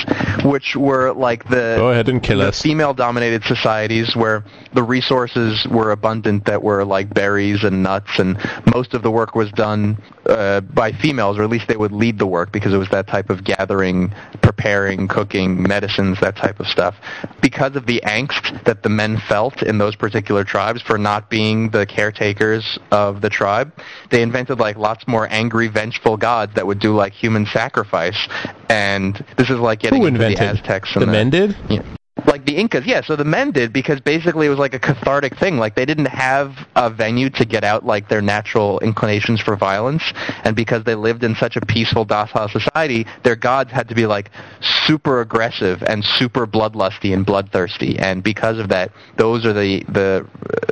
[0.44, 2.60] which were like the Go ahead and kill the us.
[2.62, 8.94] female-dominated societies where the resources were abundant that were like berries and nuts, and most
[8.94, 12.26] of the work was done uh, by females, or at least they would lead the
[12.26, 14.12] work because it was that type of gathering,
[14.42, 16.96] preparing, cooking, medicines, that type of stuff.
[17.40, 21.70] Because of the angst that the men felt in those particular tribes for not being
[21.70, 23.72] the caretakers of the tribe,
[24.10, 28.17] they invented like lots more angry, vengeful gods that would do like human sacrifice.
[28.68, 30.60] And this is like getting Who into the invented?
[30.60, 31.56] Aztecs The and men did?
[31.68, 31.82] yeah.
[32.48, 33.02] The Incas, yeah.
[33.02, 35.58] So the men did because basically it was like a cathartic thing.
[35.58, 40.02] Like they didn't have a venue to get out like their natural inclinations for violence,
[40.44, 44.06] and because they lived in such a peaceful, docile society, their gods had to be
[44.06, 44.30] like
[44.62, 47.98] super aggressive and super bloodlusty and bloodthirsty.
[47.98, 50.26] And because of that, those are the the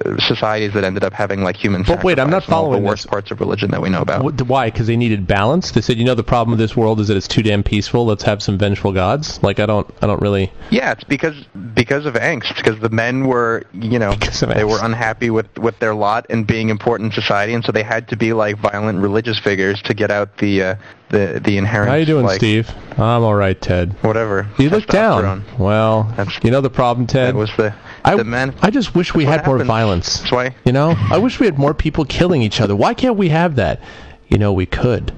[0.06, 1.82] uh, societies that ended up having like human.
[1.82, 3.10] But wait, I'm not sacrifice and all following the worst this.
[3.10, 4.40] parts of religion that we know about.
[4.46, 4.70] Why?
[4.70, 5.72] Because they needed balance.
[5.72, 8.06] They said, you know, the problem with this world is that it's too damn peaceful.
[8.06, 9.42] Let's have some vengeful gods.
[9.42, 10.50] Like I don't, I don't really.
[10.70, 11.36] Yeah, it's because
[11.74, 12.56] because of angst.
[12.56, 16.68] Because the men were, you know, they were unhappy with with their lot and being
[16.68, 20.10] important in society, and so they had to be like violent religious figures to get
[20.10, 20.74] out the uh,
[21.10, 21.90] the the inherent.
[21.90, 22.70] How you doing, like, Steve?
[22.92, 23.92] I'm all right, Ted.
[24.02, 24.46] Whatever.
[24.58, 25.44] You look down.
[25.58, 27.34] Well, That's- you know the problem, Ted.
[27.34, 28.54] That was the I, the men.
[28.62, 30.20] I just wish we had more violence.
[30.20, 30.54] That's why.
[30.64, 32.76] You know, I wish we had more people killing each other.
[32.76, 33.80] Why can't we have that?
[34.28, 35.12] You know, we could.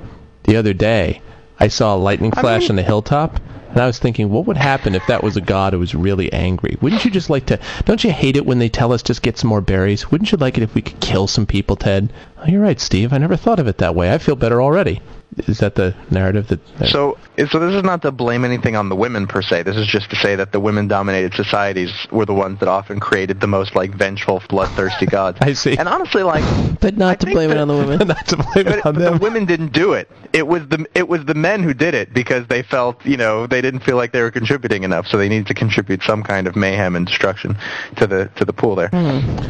[0.44, 1.20] The other day,
[1.60, 3.40] I saw a lightning flash mean- on the hilltop,
[3.70, 6.32] and I was thinking, what would happen if that was a god who was really
[6.32, 6.76] angry?
[6.80, 7.58] Wouldn't you just like to?
[7.84, 10.10] Don't you hate it when they tell us just get some more berries?
[10.10, 12.12] Wouldn't you like it if we could kill some people, Ted?
[12.38, 13.12] Oh, you're right, Steve.
[13.12, 14.12] I never thought of it that way.
[14.12, 15.00] I feel better already.
[15.46, 16.60] Is that the narrative that?
[16.78, 17.18] that So,
[17.50, 19.62] so this is not to blame anything on the women per se.
[19.62, 23.40] This is just to say that the women-dominated societies were the ones that often created
[23.40, 25.38] the most like vengeful, bloodthirsty gods.
[25.40, 25.76] I see.
[25.76, 26.44] And honestly, like
[26.80, 28.08] But not I to think blame it on the women.
[28.08, 29.14] not to blame But, it on them.
[29.14, 30.10] the women didn't do it.
[30.32, 33.46] It was the it was the men who did it because they felt you know
[33.46, 36.46] they didn't feel like they were contributing enough, so they needed to contribute some kind
[36.46, 37.56] of mayhem and destruction
[37.96, 38.94] to the to the pool there.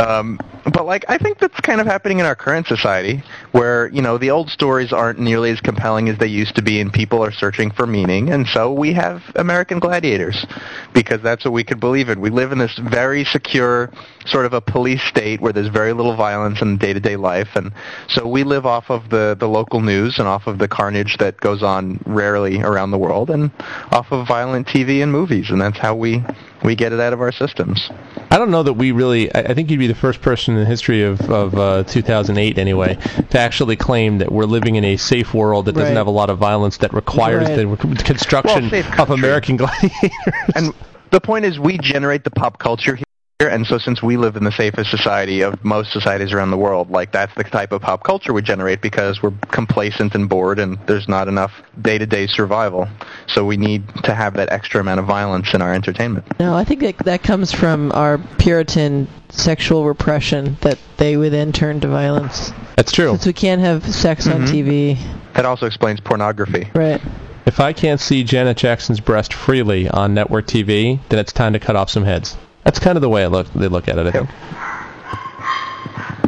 [0.01, 0.39] Um,
[0.73, 3.23] but like I think that's kind of happening in our current society,
[3.53, 6.81] where you know the old stories aren't nearly as compelling as they used to be,
[6.81, 10.45] and people are searching for meaning, and so we have American Gladiators
[10.93, 12.21] because that's what we could believe in.
[12.21, 13.91] We live in this very secure
[14.27, 17.73] sort of a police state where there's very little violence in day-to-day life, and
[18.09, 21.39] so we live off of the the local news and off of the carnage that
[21.39, 23.51] goes on rarely around the world, and
[23.93, 26.23] off of violent TV and movies, and that's how we
[26.65, 27.91] we get it out of our systems.
[28.31, 29.33] I don't know that we really.
[29.35, 32.59] I, I think you'd be the first person in the history of of uh, 2008,
[32.59, 32.97] anyway,
[33.31, 35.97] to actually claim that we're living in a safe world that doesn't Right.
[35.97, 37.57] have a lot of violence that requires Right.
[37.57, 39.11] the construction Well, safe of.
[39.11, 40.11] American gladiators.
[40.55, 40.73] And
[41.11, 43.05] the point is, we generate the pop culture here,
[43.41, 46.91] and so since we live in the safest society of most societies around the world,
[46.91, 50.77] like that's the type of pop culture we generate because we're complacent and bored, and
[50.89, 52.89] there's not enough day-to-day survival.
[53.29, 56.27] So we need to have that extra amount of violence in our entertainment.
[56.41, 61.53] No, I think that that comes from our Puritan sexual repression that they would then
[61.53, 62.53] turn to violence.
[62.75, 63.11] That's true.
[63.13, 64.51] Since we can't have sex on Mhm.
[64.51, 64.99] TV,
[65.35, 66.67] That also explains pornography.
[66.75, 67.01] right?
[67.47, 71.61] If I can't see Janet Jackson's breast freely on network TV, then it's time to
[71.61, 72.37] cut off some heads.
[72.69, 73.51] That's kind of the way I look.
[73.55, 74.07] They look at it.
[74.09, 74.29] I think.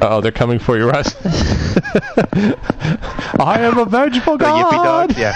[0.01, 1.15] Oh, they're coming for you, Russ.
[3.39, 5.11] I am a vengeful The yippee god.
[5.11, 5.35] dog, yeah.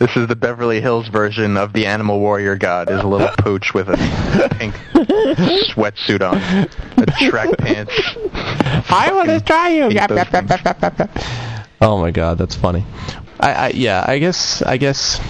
[0.00, 2.90] This is the Beverly Hills version of the Animal Warrior God.
[2.90, 3.96] Is a little pooch with a
[4.58, 4.74] pink
[5.70, 6.38] sweatsuit on,
[7.00, 7.92] a track pants.
[8.90, 9.84] I will try you.
[9.84, 10.64] Hate Yap, those yap, yap, things.
[10.64, 11.10] yap, yap, yap.
[11.80, 12.84] Oh my god, that's funny.
[13.40, 15.20] I, I yeah, I guess I guess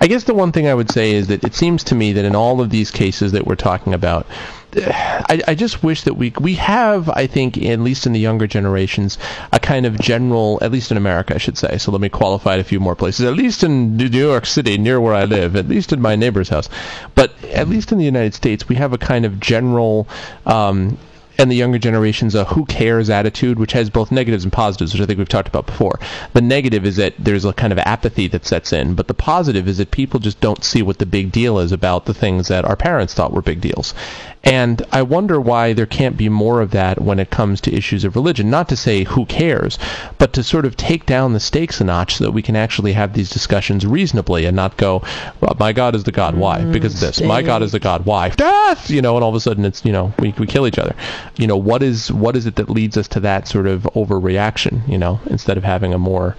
[0.00, 2.24] I guess the one thing I would say is that it seems to me that
[2.24, 4.26] in all of these cases that we're talking about,
[4.74, 8.46] I, I just wish that we we have I think at least in the younger
[8.46, 9.18] generations
[9.52, 12.54] a kind of general at least in America I should say so let me qualify
[12.54, 15.56] it a few more places at least in New York City near where I live
[15.56, 16.68] at least in my neighbor's house
[17.14, 20.06] but at least in the United States we have a kind of general
[20.46, 20.96] um,
[21.40, 25.00] and the younger generation's a who cares attitude, which has both negatives and positives, which
[25.00, 25.98] I think we've talked about before.
[26.34, 29.66] The negative is that there's a kind of apathy that sets in, but the positive
[29.66, 32.66] is that people just don't see what the big deal is about the things that
[32.66, 33.94] our parents thought were big deals.
[34.42, 38.04] And I wonder why there can't be more of that when it comes to issues
[38.04, 38.48] of religion.
[38.48, 39.78] Not to say who cares,
[40.16, 42.94] but to sort of take down the stakes a notch so that we can actually
[42.94, 45.02] have these discussions reasonably and not go,
[45.40, 46.36] well, my God is the God.
[46.36, 46.64] Why?
[46.64, 47.20] Because of this.
[47.20, 48.06] My God is the God.
[48.06, 48.30] Why?
[48.30, 48.88] Death!
[48.88, 50.94] You know, and all of a sudden it's, you know, we, we kill each other.
[51.36, 54.88] You know, what is what is it that leads us to that sort of overreaction,
[54.88, 56.34] you know, instead of having a more,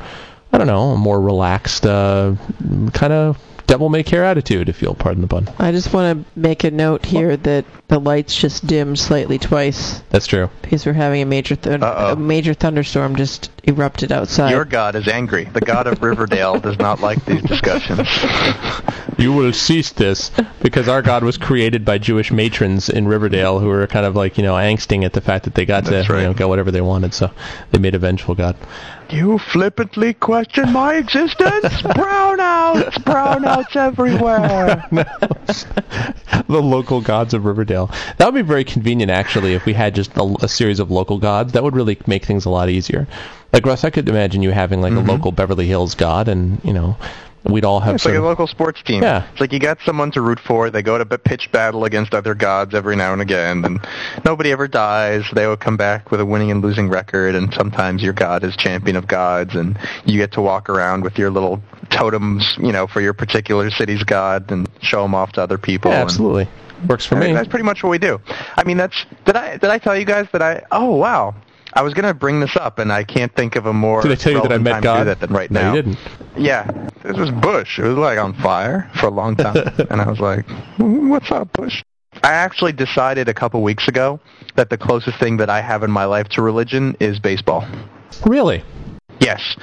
[0.52, 2.36] I don't know, a more relaxed, uh,
[2.94, 3.38] kind of
[3.72, 5.48] devil may care attitude, if you'll pardon the pun.
[5.58, 10.02] I just want to make a note here that the lights just dimmed slightly twice
[10.10, 10.50] That's true.
[10.62, 12.12] because we're having a major th- Uh-oh.
[12.12, 14.52] a major thunderstorm just erupted outside.
[14.52, 15.46] Your god is angry.
[15.46, 18.10] The god of Riverdale does not like these discussions.
[19.18, 20.32] You will cease this
[20.64, 24.36] because our God was created by Jewish matrons in Riverdale who were kind of like,
[24.40, 26.22] you know, angsting at the fact that they got That's to, right.
[26.22, 27.14] you know, get whatever they wanted.
[27.14, 27.30] So
[27.70, 28.56] they made a vengeful God.
[29.12, 31.66] You flippantly question my existence?
[31.82, 32.94] Brownouts!
[33.04, 34.86] Brownouts everywhere!
[36.48, 37.92] the local gods of Riverdale.
[38.18, 41.18] That would be very convenient, actually, if we had just a, a series of local
[41.18, 41.52] gods.
[41.52, 43.06] That would really make things a lot easier.
[43.52, 45.10] Like Russ, I could imagine you having like a mm-hmm.
[45.10, 46.96] local Beverly Hills god, and you know,
[47.44, 49.04] we'd all have It's sort like a local sports team.
[49.04, 49.28] Yeah.
[49.32, 50.70] It's like you got someone to root for.
[50.70, 53.80] They go to pitch battle against other gods every now and again, and
[54.26, 55.24] nobody ever dies.
[55.34, 58.56] They will come back with a winning and losing record, and sometimes your god is
[58.56, 62.88] champion of gods, and you get to walk around with your little totems, you know,
[62.88, 65.92] for your particular city's god, and show them off to other people.
[65.92, 66.48] yeah, and- absolutely
[66.88, 67.34] works for I me.
[67.34, 68.20] that's pretty much what we do.
[68.58, 70.64] I mean, that's did I did I tell you guys that I?
[70.72, 71.36] Oh wow.
[71.74, 74.02] I was gonna bring this up, and I can't think of a more.
[74.02, 74.94] Did I tell you that I met time God?
[74.98, 75.74] To do that than right no, now.
[75.74, 76.00] you didn't.
[76.38, 76.70] Yeah,
[77.04, 77.80] this was Bush.
[77.80, 79.56] It was like on fire for a long time,
[79.90, 80.46] and I was like,
[80.78, 81.84] "What's up, Bush?"
[82.24, 84.20] I actually decided a couple weeks ago
[84.56, 87.66] that the closest thing that I have in my life to religion is baseball.
[88.26, 88.64] Really?
[89.22, 89.56] Yes.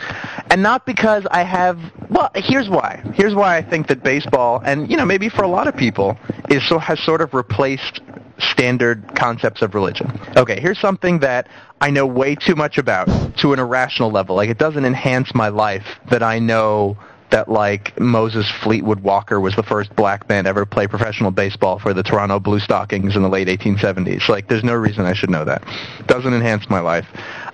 [0.50, 1.78] And not because I have,
[2.08, 3.02] well, here's why.
[3.14, 6.16] Here's why I think that baseball, and, you know, maybe for a lot of people,
[6.48, 8.00] is so, has sort of replaced
[8.38, 10.20] standard concepts of religion.
[10.36, 11.48] Okay, here's something that
[11.80, 13.08] I know way too much about
[13.38, 14.36] to an irrational level.
[14.36, 16.96] Like, it doesn't enhance my life that I know
[17.30, 21.78] that, like, Moses Fleetwood Walker was the first black man to ever play professional baseball
[21.78, 24.28] for the Toronto Blue Stockings in the late 1870s.
[24.28, 25.62] Like, there's no reason I should know that.
[26.06, 27.06] Doesn't enhance my life.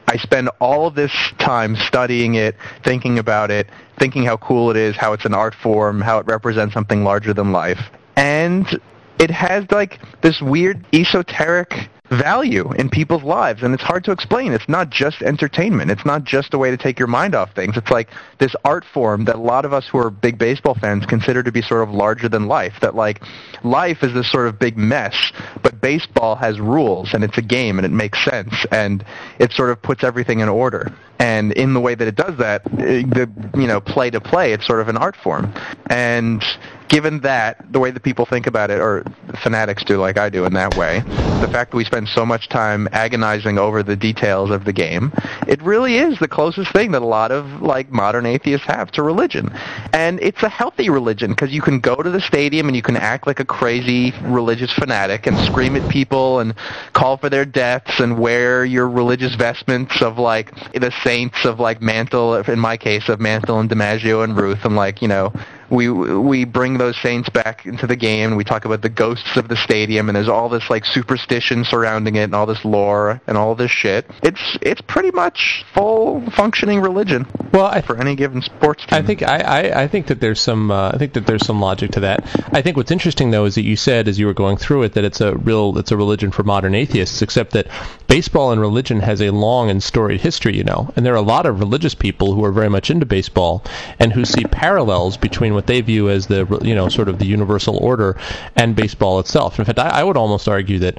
[0.06, 3.68] I spend all of this time studying it, thinking about it,
[3.98, 7.34] thinking how cool it is, how it's an art form, how it represents something larger
[7.34, 7.80] than life.
[8.16, 8.80] And
[9.18, 14.52] it has like this weird esoteric value in people's lives and it's hard to explain.
[14.52, 15.90] It's not just entertainment.
[15.90, 17.76] It's not just a way to take your mind off things.
[17.76, 21.06] It's like this art form that a lot of us who are big baseball fans
[21.06, 22.74] consider to be sort of larger than life.
[22.82, 23.22] That like
[23.62, 27.78] life is this sort of big mess, but baseball has rules and it's a game
[27.78, 29.04] and it makes sense and
[29.38, 30.92] it sort of puts everything in order.
[31.18, 34.52] And in the way that it does that, eh, the you know play to play,
[34.52, 35.54] it's sort of an art form.
[35.88, 36.44] And
[36.88, 39.04] given that the way that people think about it, or
[39.42, 41.00] fanatics do, like I do, in that way,
[41.40, 45.12] the fact that we spend so much time agonizing over the details of the game,
[45.46, 49.02] it really is the closest thing that a lot of like modern atheists have to
[49.02, 49.50] religion.
[49.92, 52.96] And it's a healthy religion because you can go to the stadium and you can
[52.96, 56.54] act like a crazy religious fanatic and scream at people and
[56.92, 61.80] call for their deaths and wear your religious vestments of like the saints of like
[61.80, 64.60] Mantle, in my case of Mantle and DiMaggio and Ruth.
[64.64, 65.32] I'm like, you know,
[65.74, 69.36] we we bring those saints back into the game and we talk about the ghosts
[69.36, 73.20] of the stadium and there's all this like superstition surrounding it and all this lore
[73.26, 74.06] and all this shit.
[74.22, 78.98] It's it's pretty much full functioning religion Well, I for any given sports team.
[78.98, 81.60] I think I, I, I think that there's some uh, I think that there's some
[81.60, 82.24] logic to that.
[82.52, 84.94] I think what's interesting though is that you said as you were going through it
[84.94, 87.66] that it's a real it's a religion for modern atheists, except that
[88.08, 90.92] baseball and religion has a long and storied history, you know.
[90.96, 93.64] And there are a lot of religious people who are very much into baseball
[93.98, 97.26] and who see parallels between what they view as the you know sort of the
[97.26, 98.16] universal order
[98.56, 99.58] and baseball itself.
[99.58, 100.98] In fact, I, I would almost argue that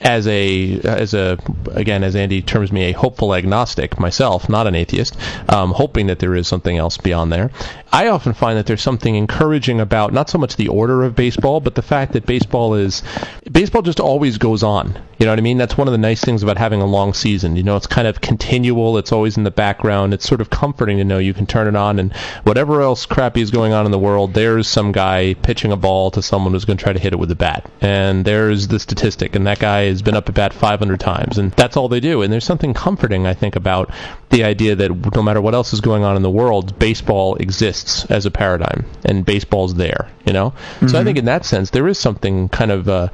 [0.00, 1.38] as a as a
[1.72, 5.16] again as Andy terms me a hopeful agnostic myself, not an atheist,
[5.48, 7.50] um, hoping that there is something else beyond there.
[7.92, 11.60] I often find that there's something encouraging about not so much the order of baseball,
[11.60, 13.02] but the fact that baseball is
[13.50, 14.98] baseball just always goes on.
[15.18, 15.58] You know what I mean?
[15.58, 17.56] That's one of the nice things about having a long season.
[17.56, 18.98] You know, it's kind of continual.
[18.98, 20.14] It's always in the background.
[20.14, 22.12] It's sort of comforting to know you can turn it on and
[22.44, 26.10] whatever else crappy is going on in the world, there's some guy pitching a ball
[26.10, 27.68] to someone who's going to try to hit it with a bat.
[27.80, 31.52] And there's the statistic, and that guy has been up at bat 500 times, and
[31.52, 32.22] that's all they do.
[32.22, 33.90] And there's something comforting, I think, about
[34.30, 38.04] the idea that no matter what else is going on in the world, baseball exists
[38.06, 40.08] as a paradigm, and baseball's there.
[40.24, 40.88] You know, mm-hmm.
[40.88, 43.08] so I think in that sense there is something kind of uh,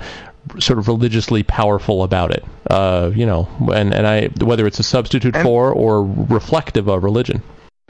[0.58, 2.44] sort of religiously powerful about it.
[2.68, 7.02] Uh, you know, and and I whether it's a substitute and for or reflective of
[7.04, 7.42] religion.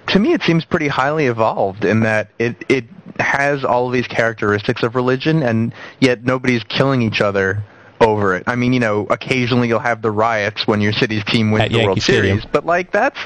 [0.09, 2.85] To me, it seems pretty highly evolved in that it it
[3.19, 7.63] has all of these characteristics of religion, and yet nobody's killing each other
[8.03, 8.45] over it.
[8.47, 11.71] I mean, you know, occasionally you'll have the riots when your city's team wins At
[11.71, 12.39] the Yankee World Stadium.
[12.39, 13.19] Series, but like that's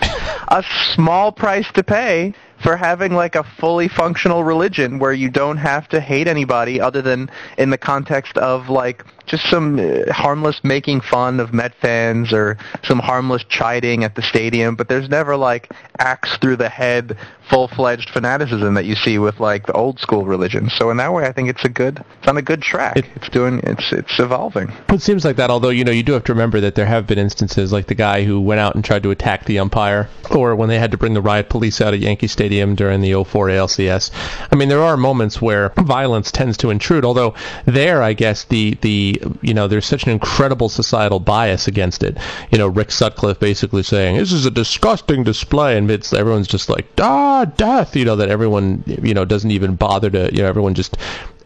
[0.48, 0.62] a
[0.94, 5.88] small price to pay for having like a fully functional religion where you don't have
[5.88, 11.00] to hate anybody other than in the context of like just some uh, harmless making
[11.00, 15.70] fun of Met fans or some harmless chiding at the stadium, but there's never like
[15.98, 17.16] axe through the head,
[17.50, 20.70] full-fledged fanaticism that you see with like the old school religion.
[20.70, 22.96] So in that way, I think it's a good, it's on a good track.
[22.96, 24.72] It, it's doing, it's it's evolving.
[24.88, 25.50] It seems like that.
[25.50, 27.94] Although you know, you do have to remember that there have been instances like the
[27.94, 30.96] guy who went out and tried to attack the umpire, or when they had to
[30.96, 34.10] bring the riot police out at Yankee Stadium during the 04 ALCS.
[34.52, 37.04] I mean, there are moments where violence tends to intrude.
[37.04, 42.02] Although there, I guess the the you know there's such an incredible societal bias against
[42.02, 42.16] it.
[42.50, 46.68] You know, Rick Sutcliffe basically saying this is a disgusting display, and it's everyone's just
[46.68, 47.96] like ah death.
[47.96, 50.96] You know that everyone you know doesn't even bother to you know everyone just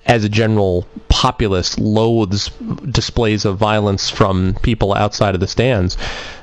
[0.07, 2.51] as a general populace loathes
[2.91, 5.97] displays of violence from people outside of the stands.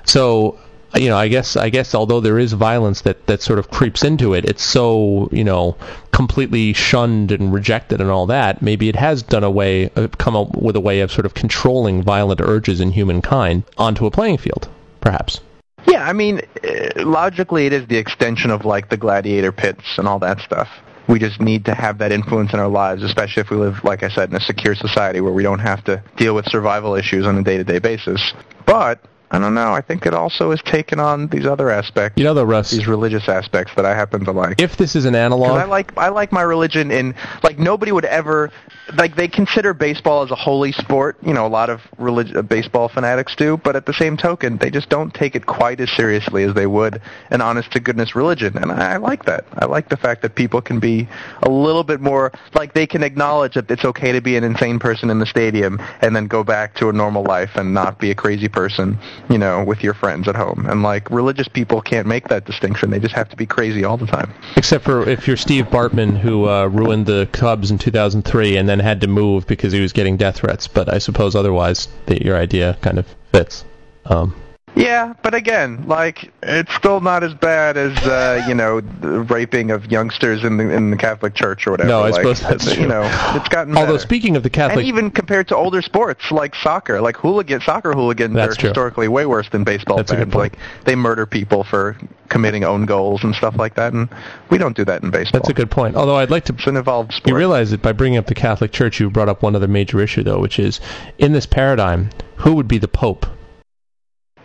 [0.06, 0.58] So
[0.96, 4.04] you know, I guess I guess although there is violence that that sort of creeps
[4.04, 5.76] into it, it's so you know
[6.12, 8.62] completely shunned and rejected and all that.
[8.62, 11.34] Maybe it has done a way, uh, come up with a way of sort of
[11.34, 14.68] controlling violent urges in humankind onto a playing field,
[15.00, 15.42] perhaps.
[15.86, 20.08] Yeah, I mean, uh, logically, it is the extension of like the gladiator pits and
[20.08, 20.68] all that stuff.
[21.08, 24.04] We just need to have that influence in our lives, especially if we live, like
[24.04, 27.26] I said, in a secure society where we don't have to deal with survival issues
[27.26, 28.34] on a day-to-day basis.
[28.66, 29.00] But
[29.30, 29.74] I don't know.
[29.74, 32.18] I think it also has taken on these other aspects.
[32.18, 34.62] You know, the Russ, these religious aspects that I happen to like.
[34.62, 37.14] If this is an analog, I like I like my religion in
[37.44, 38.52] like nobody would ever
[38.98, 41.18] like they consider baseball as a holy sport.
[41.22, 44.58] You know, a lot of relig- uh, baseball fanatics do, but at the same token,
[44.58, 48.16] they just don't take it quite as seriously as they would an honest to goodness
[48.16, 49.46] religion, and I, I like that.
[49.58, 51.08] I like the fact that people can be
[51.44, 54.80] a little bit more like they can acknowledge that it's okay to be an insane
[54.80, 58.12] person in the stadium and then go back to a normal life and not be
[58.12, 58.98] a crazy person
[59.30, 60.66] you know, with your friends at home.
[60.70, 62.90] And like religious people can't make that distinction.
[62.90, 64.34] They just have to be crazy all the time.
[64.56, 68.80] Except for if you're Steve Bartman, who uh, ruined the Cubs in 2003 and then
[68.80, 70.68] had to move because he was getting death threats.
[70.68, 73.66] But I suppose otherwise, the, your idea kind of fits.
[74.06, 74.36] Um,
[74.78, 79.72] yeah, but again, like it's still not as bad as uh, you know the raping
[79.72, 81.90] of youngsters in the in the Catholic Church or whatever.
[81.90, 82.88] No, I like, suppose that's you true.
[82.88, 83.02] know
[83.36, 83.76] it's gotten.
[83.78, 84.00] Although better.
[84.00, 87.94] speaking of the Catholic, and even compared to older sports like soccer, like hooligan soccer
[87.94, 88.70] hooligans That's are true.
[88.70, 90.34] historically way worse than baseball That's fans.
[90.34, 91.98] Like they murder people for
[92.30, 94.10] committing own goals and stuff like that, and
[94.50, 95.40] we don't do that in baseball.
[95.40, 95.96] that's a good point.
[95.96, 97.30] Although I'd like to It's an evolved sport.
[97.30, 100.00] You realize that by bringing up the Catholic Church, you brought up one other major
[100.02, 100.80] issue, though, which is
[101.18, 103.26] in this paradigm, who would be the Pope?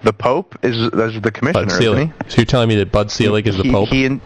[0.03, 2.07] The Pope is, is the commissioner, Bud isn't Selig.
[2.09, 2.31] he?
[2.31, 3.89] So you're telling me that Bud Selig is the He- Pope?
[3.89, 4.21] he-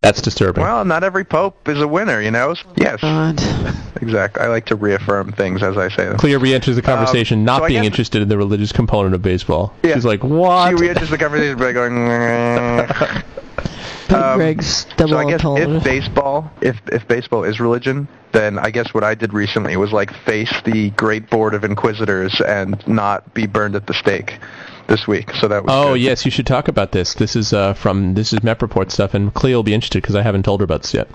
[0.00, 0.62] That's disturbing.
[0.62, 2.54] well, not every Pope is a winner, you know.
[2.76, 3.40] Yes, God.
[4.00, 4.42] exactly.
[4.42, 6.16] I like to reaffirm things as I say them.
[6.18, 9.22] Clea re-enters the conversation, Um, not so being guess- interested in the religious component of
[9.22, 9.74] baseball.
[9.82, 9.94] Yeah.
[9.94, 10.68] She's like, what?
[10.68, 11.94] She re-enters the conversation by going.
[12.06, 12.86] "Meh."
[14.08, 18.58] But Um, Greg's double so I guess if baseball, if if baseball is religion, then
[18.58, 22.82] I guess what I did recently was like face the great board of inquisitors and
[22.88, 24.38] not be burned at the stake
[24.88, 25.30] this week.
[25.40, 26.00] So that was Oh good.
[26.00, 27.14] yes, you should talk about this.
[27.14, 30.16] This is uh, from this is MEP Report stuff, and Clea will be interested because
[30.16, 31.08] I haven't told her about this yet.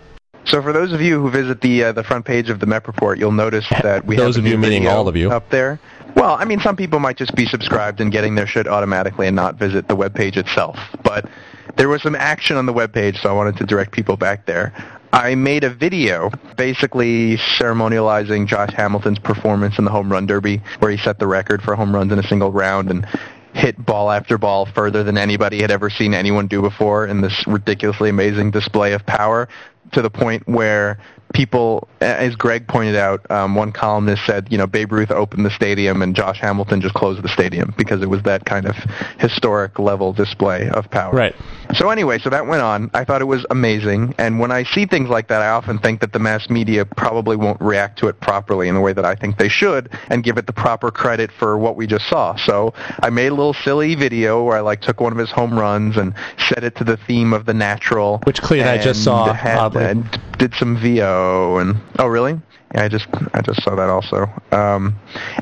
[0.45, 2.87] So for those of you who visit the uh, the front page of the MEP
[2.87, 5.31] Report, you'll notice that we Those have a of you meaning all of you.
[5.31, 5.79] up there.
[6.15, 9.35] Well, I mean, some people might just be subscribed and getting their shit automatically and
[9.35, 10.77] not visit the web page itself.
[11.03, 11.27] But
[11.75, 14.45] there was some action on the web page, so I wanted to direct people back
[14.45, 14.73] there.
[15.11, 20.91] I made a video basically ceremonializing Josh Hamilton's performance in the home run derby, where
[20.91, 23.07] he set the record for home runs in a single round and
[23.53, 27.45] hit ball after ball further than anybody had ever seen anyone do before in this
[27.47, 29.47] ridiculously amazing display of power
[29.91, 30.99] to the point where
[31.33, 35.49] people, as Greg pointed out, um, one columnist said, you know, Babe Ruth opened the
[35.49, 38.75] stadium and Josh Hamilton just closed the stadium because it was that kind of
[39.19, 41.13] historic level display of power.
[41.13, 41.35] Right.
[41.75, 42.91] So anyway, so that went on.
[42.93, 44.13] I thought it was amazing.
[44.17, 47.35] And when I see things like that, I often think that the mass media probably
[47.35, 50.37] won't react to it properly in the way that I think they should and give
[50.37, 52.35] it the proper credit for what we just saw.
[52.35, 55.57] So I made a little silly video where I like took one of his home
[55.57, 58.19] runs and set it to the theme of the natural.
[58.25, 61.22] Which Clea and I just saw, Had, did some VO
[61.59, 62.39] and oh really?
[62.73, 64.27] Yeah, I just I just saw that also.
[64.51, 64.95] Um,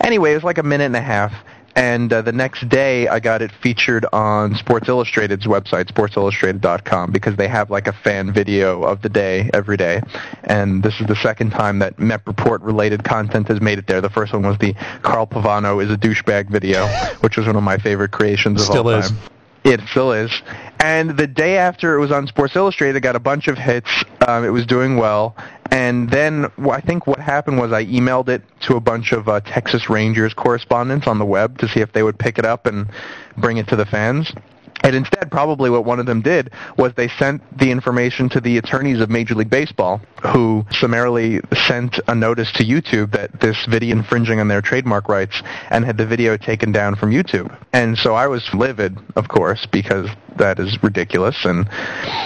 [0.04, 1.34] anyway, it was like a minute and a half,
[1.76, 7.36] and uh, the next day I got it featured on Sports Illustrated's website, SportsIllustrated.com, because
[7.38, 10.02] they have like a fan video of the day every day,
[10.44, 14.02] and this is the second time that Mep Report related content has made it there.
[14.02, 16.88] The first one was the Carl Pavano is a douchebag video,
[17.22, 19.10] which was one of my favorite creations of Still all is.
[19.10, 19.20] time.
[19.64, 20.32] It still is.
[20.84, 24.04] And the day after it was on Sports Illustrated, it got a bunch of hits.
[24.28, 25.36] Um, it was doing well.
[25.70, 29.42] And then I think what happened was I emailed it to a bunch of uh,
[29.42, 32.90] Texas Rangers correspondents on the web to see if they would pick it up and
[33.38, 34.34] bring it to the fans.
[34.84, 38.58] And instead, probably what one of them did was they sent the information to the
[38.58, 40.02] attorneys of Major League Baseball,
[40.34, 45.42] who summarily sent a notice to YouTube that this video infringing on their trademark rights
[45.70, 47.56] and had the video taken down from YouTube.
[47.74, 51.46] And so I was livid, of course, because that is ridiculous.
[51.46, 51.68] And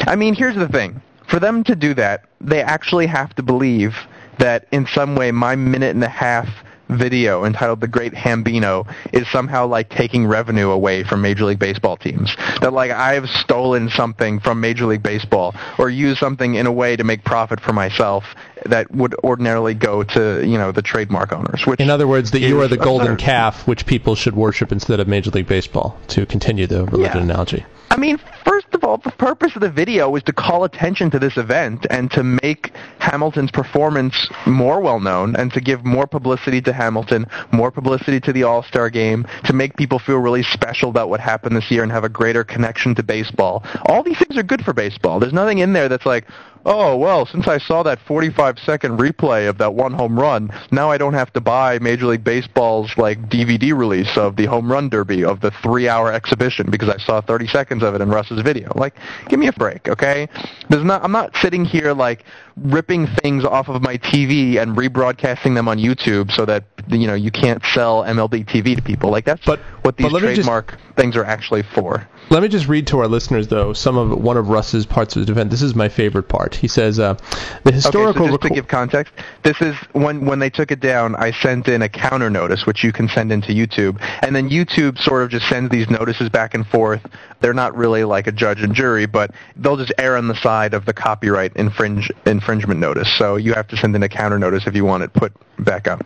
[0.07, 1.01] I mean, here's the thing.
[1.27, 3.95] For them to do that, they actually have to believe
[4.37, 6.47] that in some way my minute and a half
[6.89, 11.97] video entitled The Great Hambino is somehow like taking revenue away from Major League Baseball
[11.97, 12.35] teams.
[12.61, 16.95] That like I've stolen something from Major League Baseball or used something in a way
[16.95, 18.23] to make profit for myself
[18.65, 21.65] that would ordinarily go to, you know, the trademark owners.
[21.65, 23.19] Which In other words, that you are the golden absurd.
[23.25, 27.21] calf which people should worship instead of Major League Baseball, to continue the related Yeah.
[27.23, 27.65] analogy.
[27.91, 31.17] I mean, first of all, the purpose of the video was to call attention to
[31.17, 36.61] this event and to make Hamilton's performance more well known and to give more publicity
[36.61, 41.09] to Hamilton, more publicity to the All-Star game, to make people feel really special about
[41.09, 43.63] what happened this year and have a greater connection to baseball.
[43.87, 45.19] All these things are good for baseball.
[45.19, 46.27] There's nothing in there that's like,
[46.65, 50.97] oh, well, since I saw that 45-second replay of that one home run, now I
[50.97, 55.23] don't have to buy Major League Baseball's like DVD release of the home run derby
[55.23, 58.71] of the three-hour exhibition because I saw 30 seconds of it in Russ's video.
[58.75, 58.95] Like,
[59.29, 60.27] give me a break, okay?
[60.69, 61.03] There's not.
[61.03, 62.23] I'm not sitting here like
[62.57, 67.13] ripping things off of my TV and rebroadcasting them on YouTube so that you know
[67.13, 69.09] you can't sell MLB TV to people.
[69.09, 72.07] Like that's But- what these but me just- trademark things are actually for.
[72.31, 75.19] Let me just read to our listeners, though, some of one of Russ's parts of
[75.19, 75.51] the defense.
[75.51, 76.54] This is my favorite part.
[76.55, 77.15] He says, uh,
[77.63, 80.79] "The historical okay, so just to give context, this is when when they took it
[80.79, 81.15] down.
[81.15, 84.97] I sent in a counter notice, which you can send into YouTube, and then YouTube
[84.99, 87.01] sort of just sends these notices back and forth.
[87.41, 90.73] They're not really like a judge and jury, but they'll just err on the side
[90.73, 93.11] of the copyright infringe infringement notice.
[93.17, 95.87] So you have to send in a counter notice if you want it put back
[95.87, 96.01] up.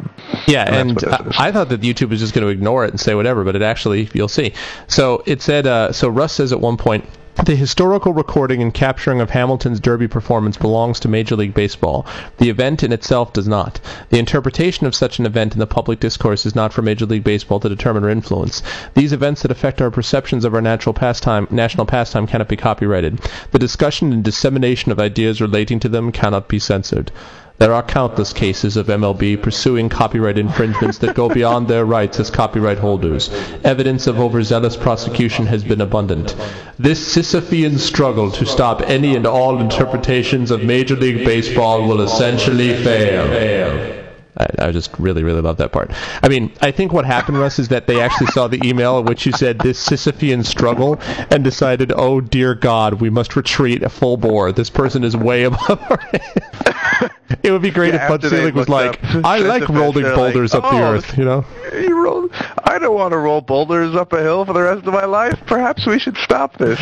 [0.47, 1.47] Yeah, that's and I.
[1.47, 3.61] I thought that YouTube was just going to ignore it and say whatever, but it
[3.61, 4.53] actually, you'll see.
[4.87, 7.05] So it said, uh, so Russ says at one point,
[7.45, 12.05] the historical recording and capturing of Hamilton's Derby performance belongs to Major League Baseball.
[12.37, 13.79] The event in itself does not.
[14.09, 17.23] The interpretation of such an event in the public discourse is not for Major League
[17.23, 18.61] Baseball to determine or influence.
[18.93, 23.19] These events that affect our perceptions of our natural pastime, national pastime cannot be copyrighted.
[23.51, 27.11] The discussion and dissemination of ideas relating to them cannot be censored.
[27.59, 32.31] There are countless cases of MLB pursuing copyright infringements that go beyond their rights as
[32.31, 33.29] copyright holders.
[33.65, 36.37] Evidence of overzealous prosecution has been abundant.
[36.79, 42.73] This Sisyphean struggle to stop any and all interpretations of Major League Baseball will essentially
[42.81, 43.99] fail.
[44.37, 45.91] I, I just really, really love that part.
[46.23, 49.05] I mean, I think what happened, Russ, is that they actually saw the email in
[49.05, 50.97] which you said this Sisyphean struggle
[51.29, 54.53] and decided, oh dear God, we must retreat a full bore.
[54.53, 55.99] This person is way above our
[57.43, 60.53] It would be great Yeah, if Bud Selig was like, up I like rolling boulders
[60.53, 61.41] like, up the "Oh, earth, you know?
[61.71, 62.31] He rolled.
[62.63, 65.39] I don't want to roll boulders up a hill for the rest of my life.
[65.45, 66.79] Perhaps we should stop this.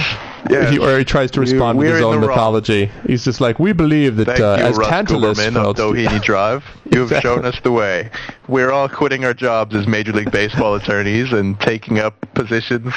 [0.49, 0.72] Yeah.
[0.72, 2.30] He, or he tries to respond with his own the wrong.
[2.30, 2.89] mythology.
[3.05, 6.22] He's just like, we believe that uh, you, as Russ Tantalus Guberman felt- of Doheny
[6.24, 6.63] Drive.
[6.91, 7.30] You have Exactly.
[7.30, 8.09] shown us the way.
[8.47, 12.93] We're all quitting our jobs as Major League Baseball attorneys and taking up positions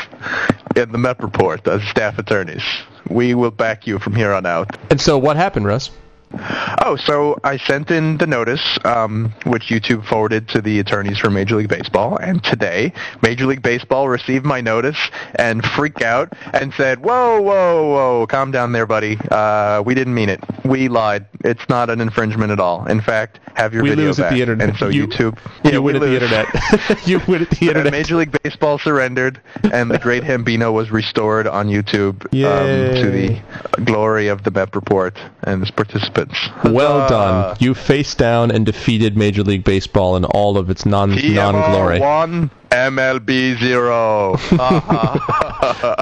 [0.77, 2.62] in the MEP Report as staff attorneys.
[3.11, 4.77] We will back you from here on out.
[4.91, 5.91] And so what happened, Russ?
[6.33, 11.28] Oh, so I sent in the notice, um, which YouTube forwarded to the attorneys for
[11.28, 14.97] Major League Baseball, and today Major League Baseball received my notice
[15.35, 19.18] and freaked out and said, "Whoa, whoa, whoa, calm down there, buddy.
[19.31, 20.41] Uh, we didn't mean it.
[20.64, 21.26] We lied.
[21.45, 22.87] It's not an infringement at all.
[22.87, 24.68] In fact, have your We video lose at back." the internet.
[24.68, 27.07] And so You- YouTube, you yeah, win we at the internet.
[27.09, 27.93] you win at the And internet.
[27.93, 29.41] Major League Baseball surrendered,
[29.72, 34.76] and the Great Hambino was restored on YouTube um, to the glory of the MEP
[34.76, 36.20] Report and its participants.
[36.64, 37.09] Well Huzzah!
[37.09, 37.57] done.
[37.61, 41.99] You faced down and defeated Major League Baseball in all of its non non glory.
[41.99, 44.37] PMR one, MLB zero.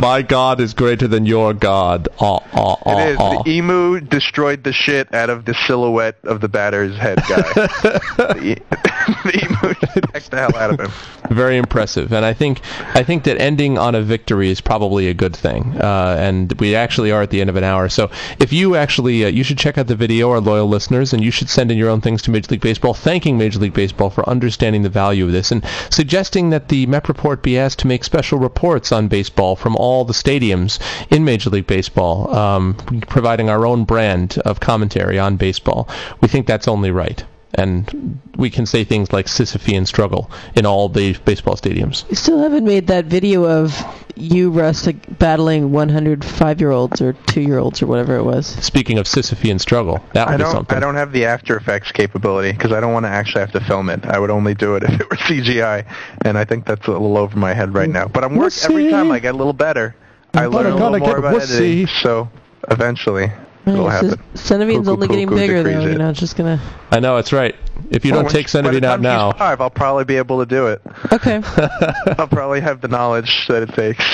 [0.00, 2.08] My God is greater than your God.
[2.20, 3.18] Ah, ah, ah, It is.
[3.18, 8.56] The emu destroyed the shit out of the silhouette of the batter's head guy.
[9.24, 10.90] the, the hell out of him.
[11.34, 12.60] Very impressive, and I think
[12.94, 15.76] I think that ending on a victory is probably a good thing.
[15.80, 19.24] Uh, and we actually are at the end of an hour, so if you actually
[19.24, 21.78] uh, you should check out the video, our loyal listeners, and you should send in
[21.78, 25.26] your own things to Major League Baseball, thanking Major League Baseball for understanding the value
[25.26, 29.08] of this and suggesting that the MEP Report be asked to make special reports on
[29.08, 30.78] baseball from all the stadiums
[31.10, 32.74] in Major League Baseball, um,
[33.08, 35.88] providing our own brand of commentary on baseball.
[36.20, 37.24] We think that's only right.
[37.54, 42.08] And we can say things like Sisyphean struggle in all the baseball stadiums.
[42.10, 43.74] You still haven't made that video of
[44.16, 48.46] you, Russ, like, battling 105 year olds or 2 year olds or whatever it was.
[48.46, 50.52] Speaking of Sisyphean struggle, that would I be don't.
[50.52, 50.76] something.
[50.76, 53.60] I don't have the After Effects capability because I don't want to actually have to
[53.60, 54.04] film it.
[54.04, 55.86] I would only do it if it were CGI,
[56.26, 58.08] and I think that's a little over my head right now.
[58.08, 59.96] But I'm working every time I get a little better.
[60.34, 62.02] I But learn I a little more get about editing, wussy.
[62.02, 62.28] so
[62.70, 63.30] eventually
[63.68, 64.10] it'll Right, happen.
[64.10, 65.70] so Cenevine's Cuckoo, only getting cuckoo, bigger, though.
[65.86, 65.92] it.
[65.92, 66.60] You know, it's just gonna.
[66.90, 67.54] I know it's right.
[67.90, 70.46] If you Well, don't take she- Centipede out now, five, I'll probably be able to
[70.46, 70.82] do it.
[71.12, 71.40] Okay.
[72.18, 74.04] I'll probably have the knowledge that it takes.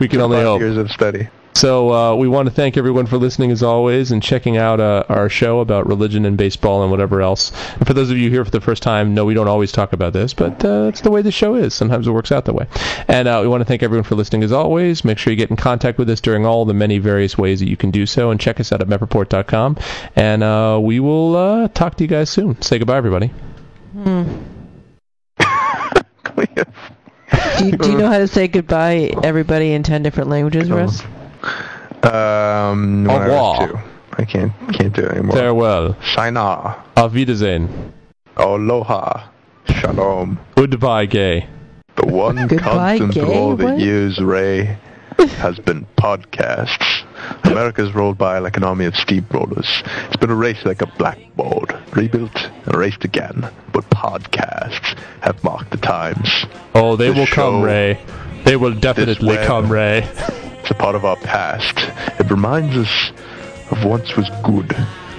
[0.00, 0.60] we can only Five hope.
[0.60, 1.28] years of study.
[1.52, 5.04] So uh, we want to thank everyone for listening as always and checking out uh,
[5.08, 7.52] our show about religion and baseball and whatever else.
[7.74, 9.92] And for those of you here for the first time, no, we don't always talk
[9.92, 11.74] about this, but uh, it's the way the show is.
[11.74, 12.66] Sometimes it works out that way.
[13.08, 15.04] And uh, we want to thank everyone for listening as always.
[15.04, 17.68] Make sure you get in contact with us during all the many various ways that
[17.68, 19.76] you can do so, and check us out at mepreport.com.
[20.16, 22.62] And uh, we will uh, talk to you guys soon.
[22.62, 23.32] Say goodbye, everybody.
[27.58, 31.02] Do you, do you know how to say goodbye, everybody, in 10 different languages, Russ?
[32.02, 33.84] Um, Au I revoir.
[34.18, 35.36] I can't can't do it anymore.
[35.36, 35.96] Farewell.
[36.14, 36.84] Sayonara.
[36.96, 37.92] Auf Wiedersehen.
[38.36, 39.28] Aloha.
[39.66, 40.38] Shalom.
[40.56, 41.46] Goodbye, gay.
[41.96, 43.38] The one Goodbye, constant through gay?
[43.38, 44.78] all the years, Ray,
[45.18, 47.04] has been podcasts.
[47.44, 49.68] America's rolled by like an army of steamrollers.
[50.06, 52.34] It's been erased like a blackboard, rebuilt
[52.64, 53.46] and erased again.
[53.72, 56.46] But podcasts have marked the times.
[56.74, 58.00] Oh, they This will come, Ray.
[58.44, 60.08] They will definitely web- come, Ray.
[60.70, 61.78] It's a part of our past.
[62.20, 63.10] It reminds us
[63.72, 64.72] of once was good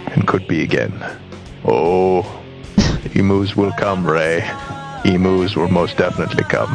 [0.06, 0.93] and could be again.
[1.66, 2.22] Oh,
[3.14, 4.49] emus will come, Ray.
[5.04, 6.74] Emus will most definitely come.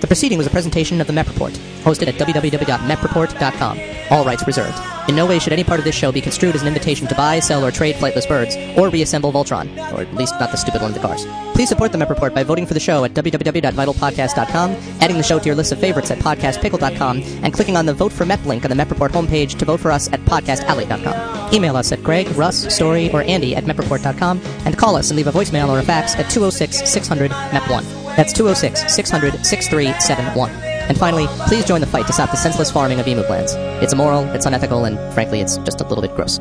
[0.00, 1.52] The proceeding was a presentation of the MEP Report,
[1.84, 3.80] hosted at www.mepreport.com.
[4.10, 4.91] All rights reserved.
[5.08, 7.14] In no way should any part of this show be construed as an invitation to
[7.14, 10.80] buy, sell, or trade flightless birds, or reassemble Voltron, or at least not the stupid
[10.80, 11.26] one in the cars.
[11.54, 15.38] Please support the MEP Report by voting for the show at www.vitalpodcast.com, adding the show
[15.38, 18.64] to your list of favorites at podcastpickle.com, and clicking on the Vote for MEP link
[18.64, 21.52] on the MEP Report homepage to vote for us at podcastalley.com.
[21.52, 25.26] Email us at Greg, Russ, Story, or Andy at mepreport.com, and call us and leave
[25.26, 28.16] a voicemail or a fax at 206 600 MEP1.
[28.16, 30.71] That's 206 600 6371.
[30.88, 33.54] And finally, please join the fight to stop the senseless farming of emu glands.
[33.82, 36.38] It's immoral, it's unethical, and frankly, it's just a little bit gross.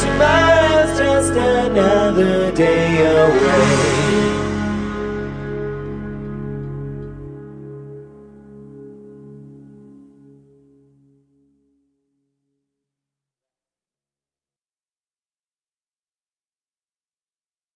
[0.00, 3.89] Tomorrow's just another day.